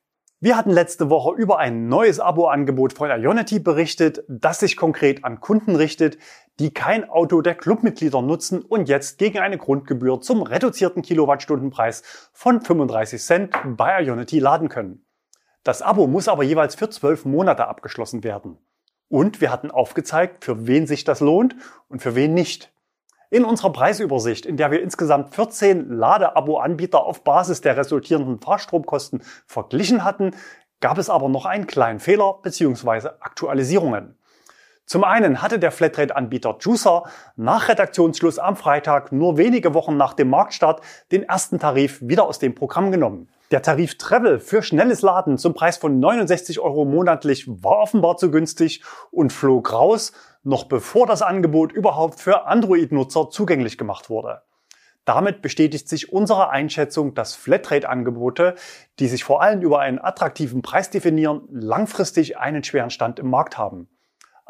Wir 0.45 0.57
hatten 0.57 0.71
letzte 0.71 1.09
Woche 1.09 1.37
über 1.41 1.61
ein 1.61 1.87
neues 1.87 2.19
Abo-Angebot 2.19 2.95
von 2.95 3.09
Ionity 3.11 3.61
berichtet, 3.61 4.25
das 4.27 4.59
sich 4.59 4.77
konkret 4.77 5.25
an 5.25 5.39
Kunden 5.39 5.77
richtet, 5.77 6.19
die 6.59 6.75
kein 6.75 7.09
Auto 7.09 7.43
der 7.43 7.55
Clubmitglieder 7.55 8.23
nutzen 8.23 8.61
und 8.61 8.89
jetzt 8.89 9.19
gegen 9.19 9.39
eine 9.39 9.57
Grundgebühr 9.57 10.21
zum 10.21 10.43
reduzierten 10.43 11.03
Kilowattstundenpreis 11.03 12.03
von 12.33 12.61
35 12.61 13.23
Cent 13.23 13.55
bei 13.77 14.03
Ionity 14.03 14.41
laden 14.41 14.69
können. 14.69 15.07
Das 15.63 15.81
Abo 15.81 16.09
muss 16.09 16.27
aber 16.27 16.43
jeweils 16.43 16.75
für 16.75 16.91
12 16.91 17.25
Monate 17.25 17.69
abgeschlossen 17.69 18.25
werden. 18.25 18.59
Und 19.07 19.41
wir 19.41 19.53
hatten 19.53 19.71
aufgezeigt, 19.71 20.45
für 20.45 20.67
wen 20.67 20.89
sich 20.89 21.05
das 21.05 21.21
lohnt 21.21 21.55
und 21.87 22.03
für 22.03 22.17
wen 22.17 22.35
nicht. 22.35 22.73
In 23.33 23.47
unserer 23.47 23.73
Preisübersicht, 23.73 24.45
in 24.45 24.59
der 24.59 24.71
wir 24.71 24.83
insgesamt 24.83 25.35
14 25.35 25.89
Ladeabo-Anbieter 25.89 27.03
auf 27.03 27.25
Basis 27.25 27.63
der 27.63 27.79
resultierenden 27.79 28.39
Fahrstromkosten 28.39 29.23
verglichen 29.47 30.05
hatten, 30.05 30.33
gab 30.81 30.99
es 30.99 31.09
aber 31.09 31.31
noch 31.31 31.47
einen 31.47 31.67
kleinen 31.67 31.99
Fehler 31.99 32.41
bzw. 32.43 33.09
Aktualisierungen. 33.21 34.19
Zum 34.85 35.03
einen 35.03 35.41
hatte 35.41 35.59
der 35.59 35.73
Flatrate-Anbieter 35.73 36.59
Juicer 36.61 37.05
nach 37.35 37.71
Redaktionsschluss 37.71 38.39
am 38.39 38.55
Freitag 38.55 39.13
nur 39.13 39.39
wenige 39.39 39.73
Wochen 39.73 39.97
nach 39.97 40.13
dem 40.13 40.29
Marktstart 40.29 40.83
den 41.11 41.23
ersten 41.23 41.59
Tarif 41.59 42.03
wieder 42.03 42.27
aus 42.27 42.39
dem 42.39 42.55
Programm 42.55 42.93
genommen. 42.93 43.31
Der 43.53 43.61
Tarif 43.61 43.99
Travel 43.99 44.41
für 44.41 44.63
schnelles 44.63 45.03
Laden 45.03 45.37
zum 45.37 45.53
Preis 45.53 45.77
von 45.77 46.01
69 46.01 46.59
Euro 46.59 46.87
monatlich 46.87 47.47
war 47.47 47.81
offenbar 47.81 48.17
zu 48.17 48.31
günstig 48.31 48.83
und 49.11 49.31
flog 49.31 49.75
raus, 49.75 50.13
noch 50.43 50.65
bevor 50.65 51.07
das 51.07 51.21
Angebot 51.21 51.71
überhaupt 51.71 52.19
für 52.19 52.47
Android-Nutzer 52.47 53.29
zugänglich 53.29 53.77
gemacht 53.77 54.09
wurde. 54.09 54.41
Damit 55.05 55.43
bestätigt 55.43 55.87
sich 55.87 56.15
unsere 56.15 56.49
Einschätzung, 56.49 57.13
dass 57.13 57.35
Flatrate-Angebote, 57.35 58.55
die 58.99 59.09
sich 59.09 59.23
vor 59.23 59.43
allem 59.43 59.61
über 59.61 59.81
einen 59.81 59.99
attraktiven 59.99 60.63
Preis 60.63 60.89
definieren, 60.89 61.43
langfristig 61.51 62.39
einen 62.39 62.65
schweren 62.65 62.89
Stand 62.89 63.19
im 63.19 63.29
Markt 63.29 63.59
haben. 63.59 63.91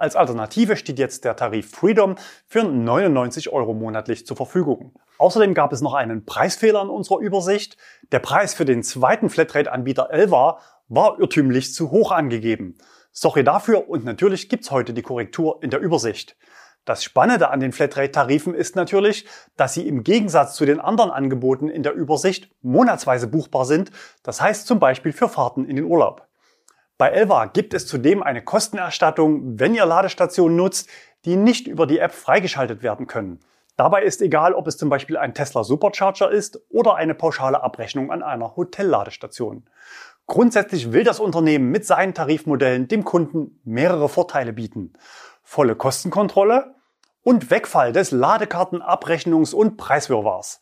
Als 0.02 0.16
Alternative 0.16 0.75
steht 0.75 0.99
jetzt 0.99 1.25
der 1.25 1.37
Tarif 1.37 1.71
Freedom 1.71 2.16
für 2.49 2.64
99 2.64 3.52
Euro 3.52 3.73
monatlich 3.73 4.26
zur 4.26 4.37
Verfügung. 4.37 4.99
Außerdem 5.18 5.54
gab 5.54 5.73
es 5.73 5.80
noch 5.80 5.94
einen 5.94 6.26
Preisfehler 6.26 6.82
in 6.82 6.88
unserer 6.88 7.21
Übersicht. 7.21 7.76
Der 8.11 8.18
Preis 8.18 8.52
für 8.52 8.64
den 8.64 8.82
zweiten 8.82 9.30
Flatrate-Anbieter 9.30 10.11
Elva 10.11 10.59
war 10.88 11.21
irrtümlich 11.21 11.72
zu 11.72 11.92
hoch 11.92 12.11
angegeben. 12.11 12.79
Sorry 13.12 13.44
dafür 13.44 13.88
und 13.88 14.05
natürlich 14.05 14.48
gibt's 14.48 14.72
heute 14.72 14.92
die 14.92 15.03
Korrektur 15.03 15.61
in 15.62 15.70
der 15.70 15.79
Übersicht. 15.79 16.37
Das 16.85 17.05
Spannende 17.05 17.50
an 17.50 17.61
den 17.61 17.70
Flatrate-Tarifen 17.70 18.55
ist 18.55 18.74
natürlich, 18.74 19.24
dass 19.57 19.74
sie 19.74 19.87
im 19.87 20.03
Gegensatz 20.03 20.57
zu 20.57 20.66
den 20.66 20.81
anderen 20.81 21.12
Angeboten 21.12 21.68
in 21.68 21.85
der 21.85 21.92
Übersicht 21.92 22.50
monatsweise 22.61 23.29
buchbar 23.29 23.66
sind, 23.66 23.92
das 24.24 24.40
heißt 24.40 24.66
zum 24.66 24.81
Beispiel 24.81 25.12
für 25.12 25.29
Fahrten 25.29 25.64
in 25.64 25.77
den 25.77 25.85
Urlaub. 25.85 26.27
Bei 27.03 27.09
Elva 27.09 27.47
gibt 27.47 27.75
es 27.75 27.88
zudem 27.88 28.23
eine 28.23 28.45
Kostenerstattung, 28.45 29.59
wenn 29.59 29.75
ihr 29.75 29.85
Ladestationen 29.85 30.57
nutzt, 30.57 30.88
die 31.25 31.35
nicht 31.35 31.67
über 31.67 31.88
die 31.88 31.99
App 31.99 32.12
freigeschaltet 32.12 32.85
werden 32.85 33.09
können. 33.09 33.41
Dabei 33.77 34.05
ist 34.05 34.23
egal, 34.23 34.55
ob 34.55 34.69
es 34.69 34.77
zum 34.77 34.88
Beispiel 34.88 35.17
ein 35.17 35.35
Tesla 35.35 35.65
Supercharger 35.65 36.31
ist 36.31 36.61
oder 36.69 36.95
eine 36.95 37.17
pauschale 37.17 37.61
Abrechnung 37.61 38.12
an 38.12 38.23
einer 38.23 38.55
Hotelladestation. 38.55 39.65
Grundsätzlich 40.29 40.93
will 40.93 41.03
das 41.03 41.19
Unternehmen 41.19 41.73
mit 41.73 41.85
seinen 41.85 42.15
Tarifmodellen 42.15 42.87
dem 42.87 43.03
Kunden 43.03 43.61
mehrere 43.65 44.09
Vorteile 44.09 44.53
bieten. 44.53 44.93
Volle 45.43 45.75
Kostenkontrolle 45.75 46.77
und 47.25 47.51
Wegfall 47.51 47.93
des 47.93 48.12
Ladekartenabrechnungs- 48.12 49.57
und 49.57 49.77
Preiswirrwarrs. 49.77 50.61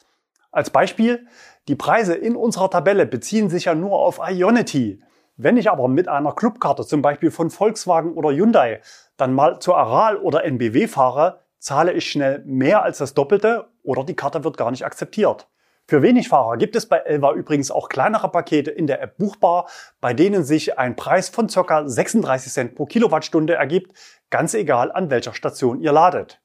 Als 0.52 0.70
Beispiel, 0.70 1.26
die 1.68 1.76
Preise 1.76 2.14
in 2.14 2.34
unserer 2.34 2.70
Tabelle 2.70 3.04
beziehen 3.04 3.50
sich 3.50 3.66
ja 3.66 3.74
nur 3.74 3.98
auf 3.98 4.20
Ionity. 4.26 5.02
Wenn 5.42 5.56
ich 5.56 5.70
aber 5.70 5.88
mit 5.88 6.06
einer 6.06 6.34
Clubkarte, 6.34 6.84
zum 6.84 7.00
Beispiel 7.00 7.30
von 7.30 7.48
Volkswagen 7.48 8.12
oder 8.12 8.28
Hyundai, 8.28 8.82
dann 9.16 9.32
mal 9.32 9.58
zu 9.58 9.74
Aral 9.74 10.18
oder 10.18 10.44
NBW 10.44 10.86
fahre, 10.86 11.40
zahle 11.58 11.94
ich 11.94 12.10
schnell 12.10 12.42
mehr 12.44 12.82
als 12.82 12.98
das 12.98 13.14
Doppelte 13.14 13.68
oder 13.82 14.04
die 14.04 14.14
Karte 14.14 14.44
wird 14.44 14.58
gar 14.58 14.70
nicht 14.70 14.84
akzeptiert. 14.84 15.48
Für 15.86 16.02
Wenigfahrer 16.02 16.58
gibt 16.58 16.76
es 16.76 16.84
bei 16.84 16.98
Elva 16.98 17.32
übrigens 17.32 17.70
auch 17.70 17.88
kleinere 17.88 18.28
Pakete 18.28 18.70
in 18.70 18.86
der 18.86 19.00
App 19.00 19.16
buchbar, 19.16 19.66
bei 20.02 20.12
denen 20.12 20.44
sich 20.44 20.78
ein 20.78 20.94
Preis 20.94 21.30
von 21.30 21.46
ca. 21.46 21.88
36 21.88 22.52
Cent 22.52 22.74
pro 22.74 22.84
Kilowattstunde 22.84 23.54
ergibt, 23.54 23.96
ganz 24.28 24.52
egal 24.52 24.92
an 24.92 25.08
welcher 25.08 25.32
Station 25.32 25.80
ihr 25.80 25.92
ladet. 25.92 26.38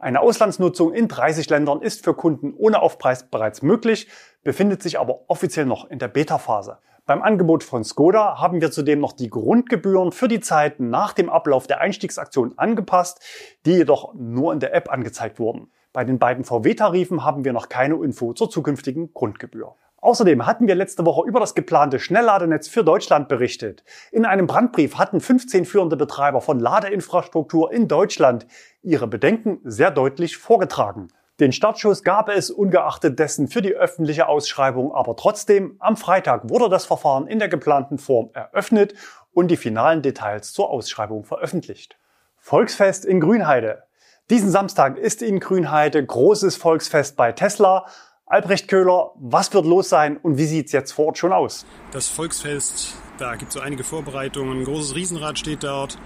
Eine 0.00 0.20
Auslandsnutzung 0.20 0.92
in 0.92 1.06
30 1.06 1.48
Ländern 1.48 1.80
ist 1.80 2.02
für 2.02 2.14
Kunden 2.14 2.54
ohne 2.54 2.82
Aufpreis 2.82 3.22
bereits 3.22 3.62
möglich, 3.62 4.08
befindet 4.42 4.82
sich 4.82 4.98
aber 4.98 5.20
offiziell 5.28 5.64
noch 5.64 5.88
in 5.88 6.00
der 6.00 6.08
Beta-Phase. 6.08 6.78
Beim 7.04 7.20
Angebot 7.20 7.64
von 7.64 7.82
Skoda 7.82 8.38
haben 8.38 8.60
wir 8.60 8.70
zudem 8.70 9.00
noch 9.00 9.12
die 9.12 9.28
Grundgebühren 9.28 10.12
für 10.12 10.28
die 10.28 10.38
Zeit 10.38 10.78
nach 10.78 11.12
dem 11.12 11.30
Ablauf 11.30 11.66
der 11.66 11.80
Einstiegsaktion 11.80 12.56
angepasst, 12.56 13.20
die 13.66 13.72
jedoch 13.72 14.14
nur 14.14 14.52
in 14.52 14.60
der 14.60 14.72
App 14.72 14.88
angezeigt 14.88 15.40
wurden. 15.40 15.72
Bei 15.92 16.04
den 16.04 16.20
beiden 16.20 16.44
VW-Tarifen 16.44 17.24
haben 17.24 17.44
wir 17.44 17.52
noch 17.52 17.68
keine 17.68 17.96
Info 17.96 18.34
zur 18.34 18.50
zukünftigen 18.50 19.12
Grundgebühr. 19.12 19.74
Außerdem 19.96 20.46
hatten 20.46 20.68
wir 20.68 20.76
letzte 20.76 21.04
Woche 21.04 21.28
über 21.28 21.40
das 21.40 21.56
geplante 21.56 21.98
Schnellladenetz 21.98 22.68
für 22.68 22.84
Deutschland 22.84 23.26
berichtet. 23.26 23.82
In 24.12 24.24
einem 24.24 24.46
Brandbrief 24.46 24.96
hatten 24.96 25.20
15 25.20 25.64
führende 25.64 25.96
Betreiber 25.96 26.40
von 26.40 26.60
Ladeinfrastruktur 26.60 27.72
in 27.72 27.88
Deutschland 27.88 28.46
ihre 28.82 29.08
Bedenken 29.08 29.58
sehr 29.64 29.90
deutlich 29.90 30.36
vorgetragen. 30.36 31.08
Den 31.40 31.52
Startschuss 31.52 32.02
gab 32.04 32.28
es 32.28 32.50
ungeachtet 32.50 33.18
dessen 33.18 33.48
für 33.48 33.62
die 33.62 33.74
öffentliche 33.74 34.28
Ausschreibung, 34.28 34.94
aber 34.94 35.16
trotzdem 35.16 35.76
am 35.78 35.96
Freitag 35.96 36.50
wurde 36.50 36.68
das 36.68 36.84
Verfahren 36.84 37.26
in 37.26 37.38
der 37.38 37.48
geplanten 37.48 37.98
Form 37.98 38.30
eröffnet 38.34 38.94
und 39.32 39.48
die 39.48 39.56
finalen 39.56 40.02
Details 40.02 40.52
zur 40.52 40.68
Ausschreibung 40.70 41.24
veröffentlicht. 41.24 41.96
Volksfest 42.36 43.04
in 43.06 43.20
Grünheide. 43.20 43.84
Diesen 44.28 44.50
Samstag 44.50 44.98
ist 44.98 45.22
in 45.22 45.40
Grünheide 45.40 46.04
großes 46.04 46.56
Volksfest 46.56 47.16
bei 47.16 47.32
Tesla. 47.32 47.86
Albrecht 48.26 48.68
Köhler, 48.68 49.12
was 49.16 49.52
wird 49.52 49.66
los 49.66 49.88
sein 49.88 50.16
und 50.16 50.38
wie 50.38 50.46
sieht 50.46 50.66
es 50.66 50.72
jetzt 50.72 50.92
vor 50.92 51.06
Ort 51.06 51.18
schon 51.18 51.32
aus? 51.32 51.66
Das 51.92 52.08
Volksfest, 52.08 52.94
da 53.18 53.36
gibt 53.36 53.50
es 53.50 53.54
so 53.54 53.60
einige 53.60 53.84
Vorbereitungen. 53.84 54.60
Ein 54.60 54.64
großes 54.64 54.94
Riesenrad 54.94 55.38
steht 55.38 55.64
dort, 55.64 55.98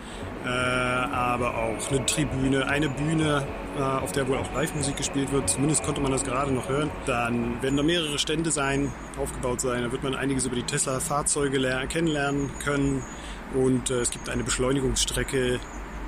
äh, 0.44 0.48
aber 0.48 1.54
auch 1.56 1.90
eine 1.90 2.04
Tribüne, 2.06 2.66
eine 2.66 2.88
Bühne, 2.88 3.46
auf 3.78 4.12
der 4.12 4.28
wohl 4.28 4.38
auch 4.38 4.52
Live-Musik 4.54 4.96
gespielt 4.96 5.32
wird. 5.32 5.48
Zumindest 5.50 5.82
konnte 5.82 6.00
man 6.00 6.12
das 6.12 6.24
gerade 6.24 6.52
noch 6.52 6.68
hören. 6.68 6.90
Dann 7.06 7.62
werden 7.62 7.76
da 7.76 7.82
mehrere 7.82 8.18
Stände 8.18 8.50
sein, 8.50 8.92
aufgebaut 9.18 9.60
sein. 9.60 9.82
Da 9.82 9.92
wird 9.92 10.02
man 10.02 10.14
einiges 10.14 10.46
über 10.46 10.56
die 10.56 10.62
Tesla-Fahrzeuge 10.62 11.60
kennenlernen 11.88 12.50
können. 12.62 13.02
Und 13.54 13.90
äh, 13.90 14.00
es 14.00 14.10
gibt 14.10 14.28
eine 14.28 14.44
Beschleunigungsstrecke 14.44 15.60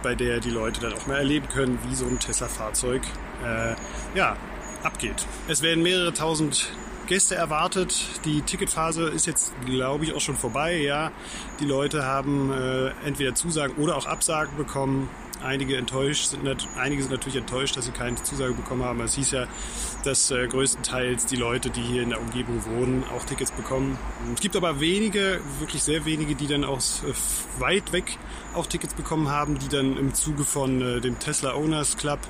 bei 0.03 0.15
der 0.15 0.41
die 0.41 0.51
Leute 0.51 0.81
dann 0.81 0.93
auch 0.93 1.07
mal 1.07 1.17
erleben 1.17 1.49
können, 1.49 1.79
wie 1.89 1.95
so 1.95 2.07
ein 2.07 2.19
Tesla-Fahrzeug 2.19 3.03
äh, 3.45 3.75
ja, 4.17 4.37
abgeht. 4.83 5.27
Es 5.49 5.63
werden 5.63 5.83
mehrere 5.83 6.13
tausend 6.13 6.71
Gäste 7.07 7.35
erwartet. 7.35 8.21
Die 8.25 8.43
Ticketphase 8.43 9.09
ist 9.09 9.27
jetzt, 9.27 9.53
glaube 9.65 10.05
ich, 10.05 10.15
auch 10.15 10.21
schon 10.21 10.37
vorbei. 10.37 10.77
Ja, 10.77 11.11
die 11.59 11.65
Leute 11.65 12.05
haben 12.05 12.53
äh, 12.53 12.91
entweder 13.07 13.35
Zusagen 13.35 13.75
oder 13.83 13.97
auch 13.97 14.07
Absagen 14.07 14.57
bekommen. 14.57 15.09
Einige 15.43 15.77
enttäuscht 15.77 16.27
sind, 16.27 16.69
einige 16.77 17.03
sind 17.03 17.13
natürlich 17.13 17.37
enttäuscht, 17.37 17.77
dass 17.77 17.87
sie 17.87 17.93
keine 17.93 18.17
Zusage 18.23 18.55
bekommen 18.55 18.83
haben. 18.83 19.01
Es 19.01 19.15
hieß 19.15 19.31
ja, 19.33 19.47
dass 20.05 20.31
äh, 20.31 20.47
größtenteils 20.47 21.27
die 21.27 21.37
Leute, 21.37 21.71
die 21.71 21.81
hier 21.81 22.03
in 22.03 22.11
der 22.11 22.21
Umgebung 22.21 22.63
wohnen, 22.67 23.05
auch 23.15 23.25
Tickets 23.25 23.53
bekommen. 23.53 23.99
Es 24.35 24.41
gibt 24.41 24.57
aber 24.57 24.81
wenige, 24.81 25.41
wirklich 25.61 25.83
sehr 25.83 26.05
wenige, 26.05 26.35
die 26.35 26.47
dann 26.47 26.65
auch 26.65 26.79
äh, 26.79 27.61
weit 27.61 27.93
weg 27.93 28.19
auch 28.55 28.67
Tickets 28.67 28.95
bekommen 28.95 29.29
haben, 29.29 29.59
die 29.59 29.69
dann 29.69 29.97
im 29.97 30.15
Zuge 30.15 30.45
von 30.45 30.81
äh, 30.81 31.01
dem 31.01 31.19
Tesla 31.19 31.55
Owners 31.55 31.97
Club 31.97 32.21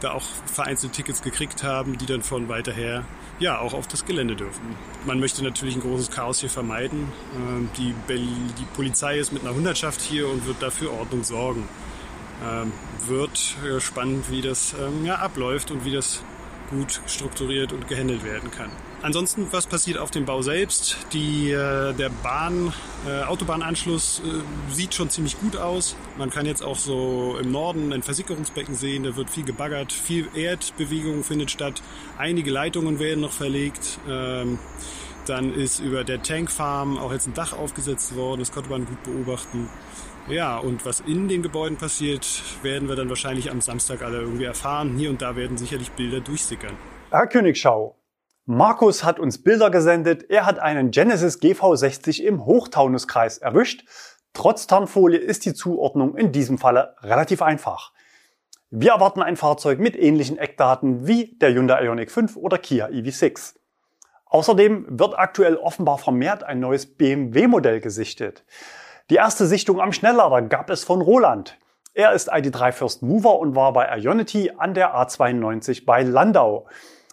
da 0.00 0.12
auch 0.12 0.24
vereinzelt 0.46 0.92
Tickets 0.92 1.22
gekriegt 1.22 1.62
haben, 1.62 1.98
die 1.98 2.06
dann 2.06 2.22
von 2.22 2.48
weiter 2.48 2.72
her 2.72 3.04
ja 3.40 3.58
auch 3.58 3.74
auf 3.74 3.86
das 3.88 4.04
Gelände 4.04 4.36
dürfen. 4.36 4.76
Man 5.06 5.18
möchte 5.18 5.42
natürlich 5.42 5.74
ein 5.74 5.80
großes 5.80 6.10
Chaos 6.10 6.40
hier 6.40 6.50
vermeiden. 6.50 7.12
Ähm, 7.36 7.68
die, 7.76 7.94
die 8.08 8.64
Polizei 8.74 9.18
ist 9.18 9.32
mit 9.32 9.42
einer 9.42 9.54
Hundertschaft 9.54 10.00
hier 10.00 10.28
und 10.28 10.46
wird 10.46 10.62
dafür 10.62 10.92
Ordnung 10.92 11.24
sorgen. 11.24 11.68
Ähm, 12.44 12.72
wird 13.06 13.56
äh, 13.64 13.80
spannend, 13.80 14.30
wie 14.30 14.42
das 14.42 14.74
ähm, 14.74 15.04
ja, 15.04 15.16
abläuft 15.16 15.70
und 15.70 15.84
wie 15.84 15.92
das 15.92 16.22
gut 16.70 17.00
strukturiert 17.06 17.72
und 17.72 17.88
gehandelt 17.88 18.24
werden 18.24 18.50
kann. 18.50 18.70
Ansonsten, 19.02 19.48
was 19.50 19.66
passiert 19.66 19.98
auf 19.98 20.10
dem 20.10 20.24
Bau 20.24 20.40
selbst? 20.42 20.96
Die, 21.12 21.50
äh, 21.50 21.92
der 21.92 22.08
Bahn, 22.22 22.72
äh, 23.06 23.22
Autobahnanschluss 23.24 24.22
sieht 24.70 24.94
schon 24.94 25.10
ziemlich 25.10 25.38
gut 25.38 25.56
aus. 25.56 25.94
Man 26.16 26.30
kann 26.30 26.46
jetzt 26.46 26.62
auch 26.62 26.78
so 26.78 27.36
im 27.40 27.52
Norden 27.52 27.92
ein 27.92 28.02
Versickerungsbecken 28.02 28.74
sehen, 28.74 29.04
da 29.04 29.14
wird 29.16 29.30
viel 29.30 29.44
gebaggert, 29.44 29.92
viel 29.92 30.28
Erdbewegung 30.34 31.22
findet 31.22 31.50
statt, 31.50 31.82
einige 32.18 32.50
Leitungen 32.50 32.98
werden 32.98 33.20
noch 33.20 33.32
verlegt. 33.32 33.98
Dann 35.26 35.54
ist 35.54 35.80
über 35.80 36.04
der 36.04 36.22
Tankfarm 36.22 36.98
auch 36.98 37.12
jetzt 37.12 37.26
ein 37.26 37.34
Dach 37.34 37.56
aufgesetzt 37.56 38.14
worden, 38.14 38.40
das 38.40 38.52
konnte 38.52 38.68
man 38.68 38.84
gut 38.84 39.02
beobachten. 39.04 39.70
Ja, 40.28 40.58
und 40.58 40.84
was 40.84 41.00
in 41.00 41.28
den 41.28 41.42
Gebäuden 41.42 41.76
passiert, 41.76 42.26
werden 42.62 42.88
wir 42.88 42.96
dann 42.96 43.08
wahrscheinlich 43.08 43.50
am 43.50 43.60
Samstag 43.60 44.02
alle 44.02 44.20
irgendwie 44.20 44.44
erfahren. 44.44 44.96
Hier 44.96 45.10
und 45.10 45.22
da 45.22 45.36
werden 45.36 45.56
sicherlich 45.56 45.90
Bilder 45.92 46.20
durchsickern. 46.20 46.76
Herr 47.10 47.26
Königschau, 47.26 47.96
Markus 48.46 49.04
hat 49.04 49.18
uns 49.18 49.42
Bilder 49.42 49.70
gesendet. 49.70 50.28
Er 50.28 50.44
hat 50.44 50.58
einen 50.58 50.90
Genesis 50.90 51.40
GV60 51.40 52.22
im 52.22 52.44
Hochtaunuskreis 52.44 53.38
erwischt. 53.38 53.84
Trotz 54.34 54.66
Tarnfolie 54.66 55.18
ist 55.18 55.46
die 55.46 55.54
Zuordnung 55.54 56.16
in 56.16 56.32
diesem 56.32 56.58
Falle 56.58 56.96
relativ 57.02 57.40
einfach. 57.40 57.92
Wir 58.70 58.92
erwarten 58.92 59.22
ein 59.22 59.36
Fahrzeug 59.36 59.78
mit 59.78 59.96
ähnlichen 59.96 60.36
Eckdaten 60.36 61.06
wie 61.06 61.38
der 61.38 61.54
Hyundai 61.54 61.84
Ioniq 61.84 62.10
5 62.10 62.36
oder 62.36 62.58
Kia 62.58 62.88
EV6. 62.88 63.54
Außerdem 64.34 64.86
wird 64.88 65.16
aktuell 65.16 65.54
offenbar 65.54 65.96
vermehrt 65.96 66.42
ein 66.42 66.58
neues 66.58 66.86
BMW-Modell 66.86 67.78
gesichtet. 67.78 68.42
Die 69.08 69.14
erste 69.14 69.46
Sichtung 69.46 69.80
am 69.80 69.92
Schnelllader 69.92 70.42
gab 70.42 70.70
es 70.70 70.82
von 70.82 71.02
Roland. 71.02 71.56
Er 71.92 72.14
ist 72.14 72.32
ID3 72.32 72.72
First 72.72 73.02
Mover 73.04 73.38
und 73.38 73.54
war 73.54 73.72
bei 73.72 73.96
Ionity 73.96 74.50
an 74.58 74.74
der 74.74 74.96
A92 74.96 75.84
bei 75.84 76.02
Landau. 76.02 76.66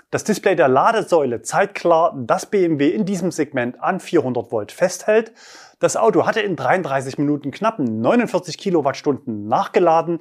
Das 0.10 0.24
Display 0.24 0.56
der 0.56 0.68
Ladesäule 0.68 1.44
zeigt 1.44 1.76
klar, 1.76 2.16
dass 2.18 2.48
BMW 2.48 2.90
in 2.90 3.06
diesem 3.06 3.30
Segment 3.30 3.80
an 3.80 4.00
400 4.00 4.52
Volt 4.52 4.72
festhält. 4.72 5.32
Das 5.80 5.98
Auto 5.98 6.26
hatte 6.26 6.42
in 6.42 6.56
33 6.56 7.20
Minuten 7.20 7.52
knapp 7.52 7.78
49 7.78 8.58
Kilowattstunden 8.58 9.48
nachgeladen. 9.48 10.18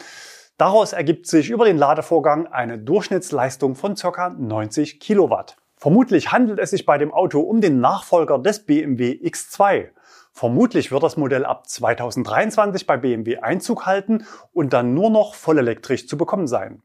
Daraus 0.58 0.92
ergibt 0.92 1.26
sich 1.26 1.48
über 1.48 1.64
den 1.64 1.78
Ladevorgang 1.78 2.46
eine 2.48 2.76
Durchschnittsleistung 2.76 3.74
von 3.74 3.94
ca. 3.94 4.28
90 4.28 5.00
Kilowatt. 5.00 5.56
Vermutlich 5.80 6.30
handelt 6.30 6.58
es 6.58 6.68
sich 6.68 6.84
bei 6.84 6.98
dem 6.98 7.10
Auto 7.10 7.40
um 7.40 7.62
den 7.62 7.80
Nachfolger 7.80 8.38
des 8.38 8.66
BMW 8.66 9.12
X2. 9.12 9.88
Vermutlich 10.30 10.92
wird 10.92 11.02
das 11.02 11.16
Modell 11.16 11.46
ab 11.46 11.66
2023 11.66 12.86
bei 12.86 12.98
BMW 12.98 13.38
Einzug 13.38 13.86
halten 13.86 14.26
und 14.52 14.74
dann 14.74 14.92
nur 14.92 15.08
noch 15.08 15.32
vollelektrisch 15.32 16.06
zu 16.06 16.18
bekommen 16.18 16.46
sein. 16.46 16.82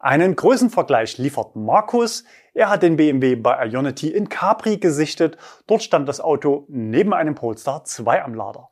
Einen 0.00 0.34
Größenvergleich 0.34 1.16
liefert 1.18 1.54
Markus. 1.54 2.24
Er 2.54 2.70
hat 2.70 2.82
den 2.82 2.96
BMW 2.96 3.36
bei 3.36 3.64
Ionity 3.68 4.08
in 4.08 4.28
Capri 4.28 4.78
gesichtet. 4.78 5.38
Dort 5.68 5.84
stand 5.84 6.08
das 6.08 6.20
Auto 6.20 6.64
neben 6.66 7.14
einem 7.14 7.36
Polestar 7.36 7.84
2 7.84 8.24
am 8.24 8.34
Lader. 8.34 8.68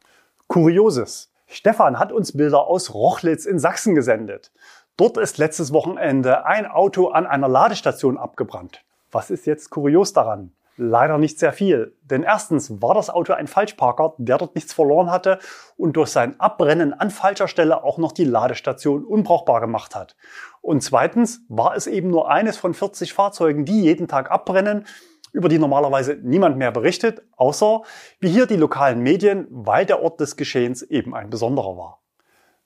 Kurioses. 0.48 1.32
Stefan 1.46 2.00
hat 2.00 2.10
uns 2.10 2.36
Bilder 2.36 2.66
aus 2.66 2.92
Rochlitz 2.92 3.46
in 3.46 3.60
Sachsen 3.60 3.94
gesendet. 3.94 4.50
Dort 4.96 5.18
ist 5.18 5.38
letztes 5.38 5.72
Wochenende 5.72 6.44
ein 6.46 6.66
Auto 6.66 7.10
an 7.10 7.26
einer 7.26 7.48
Ladestation 7.48 8.18
abgebrannt. 8.18 8.82
Was 9.16 9.30
ist 9.30 9.46
jetzt 9.46 9.70
kurios 9.70 10.12
daran? 10.12 10.52
Leider 10.76 11.16
nicht 11.16 11.38
sehr 11.38 11.54
viel, 11.54 11.96
denn 12.02 12.22
erstens 12.22 12.82
war 12.82 12.92
das 12.92 13.08
Auto 13.08 13.32
ein 13.32 13.46
Falschparker, 13.46 14.12
der 14.18 14.36
dort 14.36 14.54
nichts 14.54 14.74
verloren 14.74 15.10
hatte 15.10 15.38
und 15.78 15.96
durch 15.96 16.10
sein 16.10 16.38
Abbrennen 16.38 16.92
an 16.92 17.08
falscher 17.08 17.48
Stelle 17.48 17.82
auch 17.82 17.96
noch 17.96 18.12
die 18.12 18.26
Ladestation 18.26 19.06
unbrauchbar 19.06 19.62
gemacht 19.62 19.94
hat. 19.94 20.16
Und 20.60 20.82
zweitens 20.82 21.40
war 21.48 21.74
es 21.74 21.86
eben 21.86 22.10
nur 22.10 22.30
eines 22.30 22.58
von 22.58 22.74
40 22.74 23.14
Fahrzeugen, 23.14 23.64
die 23.64 23.80
jeden 23.80 24.06
Tag 24.06 24.30
abbrennen, 24.30 24.84
über 25.32 25.48
die 25.48 25.58
normalerweise 25.58 26.18
niemand 26.22 26.58
mehr 26.58 26.70
berichtet, 26.70 27.22
außer 27.38 27.84
wie 28.20 28.28
hier 28.28 28.44
die 28.44 28.56
lokalen 28.56 29.00
Medien, 29.00 29.46
weil 29.48 29.86
der 29.86 30.02
Ort 30.02 30.20
des 30.20 30.36
Geschehens 30.36 30.82
eben 30.82 31.14
ein 31.14 31.30
besonderer 31.30 31.78
war. 31.78 32.02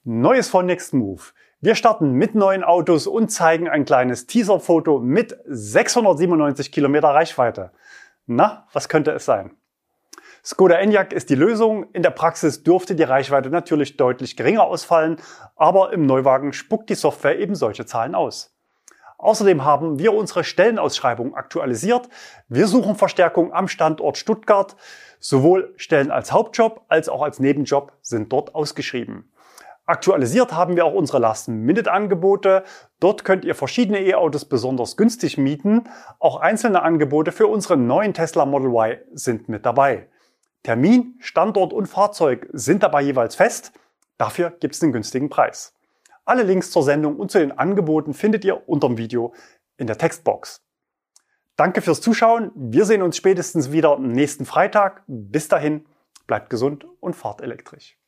Neues 0.02 0.48
von 0.48 0.66
Next 0.66 0.94
Move. 0.94 1.22
Wir 1.62 1.74
starten 1.74 2.12
mit 2.12 2.34
neuen 2.34 2.64
Autos 2.64 3.06
und 3.06 3.28
zeigen 3.28 3.68
ein 3.68 3.84
kleines 3.84 4.26
Teaser-Foto 4.26 4.98
mit 4.98 5.36
697 5.44 6.72
Kilometer 6.72 7.08
Reichweite. 7.08 7.72
Na, 8.24 8.66
was 8.72 8.88
könnte 8.88 9.10
es 9.10 9.26
sein? 9.26 9.50
Skoda 10.42 10.76
Enyaq 10.76 11.12
ist 11.12 11.28
die 11.28 11.34
Lösung. 11.34 11.84
In 11.92 12.02
der 12.02 12.12
Praxis 12.12 12.62
dürfte 12.62 12.94
die 12.94 13.02
Reichweite 13.02 13.50
natürlich 13.50 13.98
deutlich 13.98 14.38
geringer 14.38 14.64
ausfallen, 14.64 15.18
aber 15.54 15.92
im 15.92 16.06
Neuwagen 16.06 16.54
spuckt 16.54 16.88
die 16.88 16.94
Software 16.94 17.38
eben 17.38 17.54
solche 17.54 17.84
Zahlen 17.84 18.14
aus. 18.14 18.56
Außerdem 19.18 19.62
haben 19.62 19.98
wir 19.98 20.14
unsere 20.14 20.44
Stellenausschreibung 20.44 21.34
aktualisiert. 21.34 22.08
Wir 22.48 22.68
suchen 22.68 22.94
Verstärkung 22.94 23.52
am 23.52 23.68
Standort 23.68 24.16
Stuttgart. 24.16 24.76
Sowohl 25.18 25.74
Stellen 25.76 26.10
als 26.10 26.32
Hauptjob 26.32 26.86
als 26.88 27.10
auch 27.10 27.20
als 27.20 27.38
Nebenjob 27.38 27.92
sind 28.00 28.32
dort 28.32 28.54
ausgeschrieben. 28.54 29.29
Aktualisiert 29.90 30.53
haben 30.53 30.76
wir 30.76 30.85
auch 30.85 30.94
unsere 30.94 31.18
Last-Minute-Angebote. 31.18 32.62
Dort 33.00 33.24
könnt 33.24 33.44
ihr 33.44 33.57
verschiedene 33.57 34.00
E-Autos 34.00 34.44
besonders 34.44 34.96
günstig 34.96 35.37
mieten. 35.37 35.88
Auch 36.20 36.37
einzelne 36.37 36.83
Angebote 36.83 37.33
für 37.33 37.48
unseren 37.48 37.88
neuen 37.88 38.14
Tesla 38.14 38.46
Model 38.46 38.68
Y 38.68 38.98
sind 39.14 39.48
mit 39.48 39.66
dabei. 39.66 40.09
Termin, 40.62 41.16
Standort 41.18 41.72
und 41.72 41.87
Fahrzeug 41.87 42.48
sind 42.53 42.85
dabei 42.85 43.03
jeweils 43.03 43.35
fest. 43.35 43.72
Dafür 44.16 44.50
gibt 44.61 44.76
es 44.76 44.83
einen 44.85 44.92
günstigen 44.92 45.29
Preis. 45.29 45.74
Alle 46.24 46.44
Links 46.44 46.70
zur 46.70 46.85
Sendung 46.85 47.16
und 47.16 47.33
zu 47.33 47.40
den 47.40 47.50
Angeboten 47.50 48.14
findet 48.14 48.44
ihr 48.44 48.68
unter 48.68 48.87
dem 48.87 48.96
Video 48.96 49.35
in 49.76 49.88
der 49.88 49.98
Textbox. 49.98 50.62
Danke 51.57 51.83
fürs 51.83 52.00
Zuschauen. 52.00 52.53
Wir 52.55 52.85
sehen 52.85 53.03
uns 53.03 53.16
spätestens 53.16 53.72
wieder 53.72 53.98
nächsten 53.98 54.46
Freitag. 54.46 55.03
Bis 55.09 55.48
dahin, 55.48 55.85
bleibt 56.29 56.48
gesund 56.48 56.87
und 57.00 57.16
fahrt 57.16 57.40
elektrisch. 57.40 57.99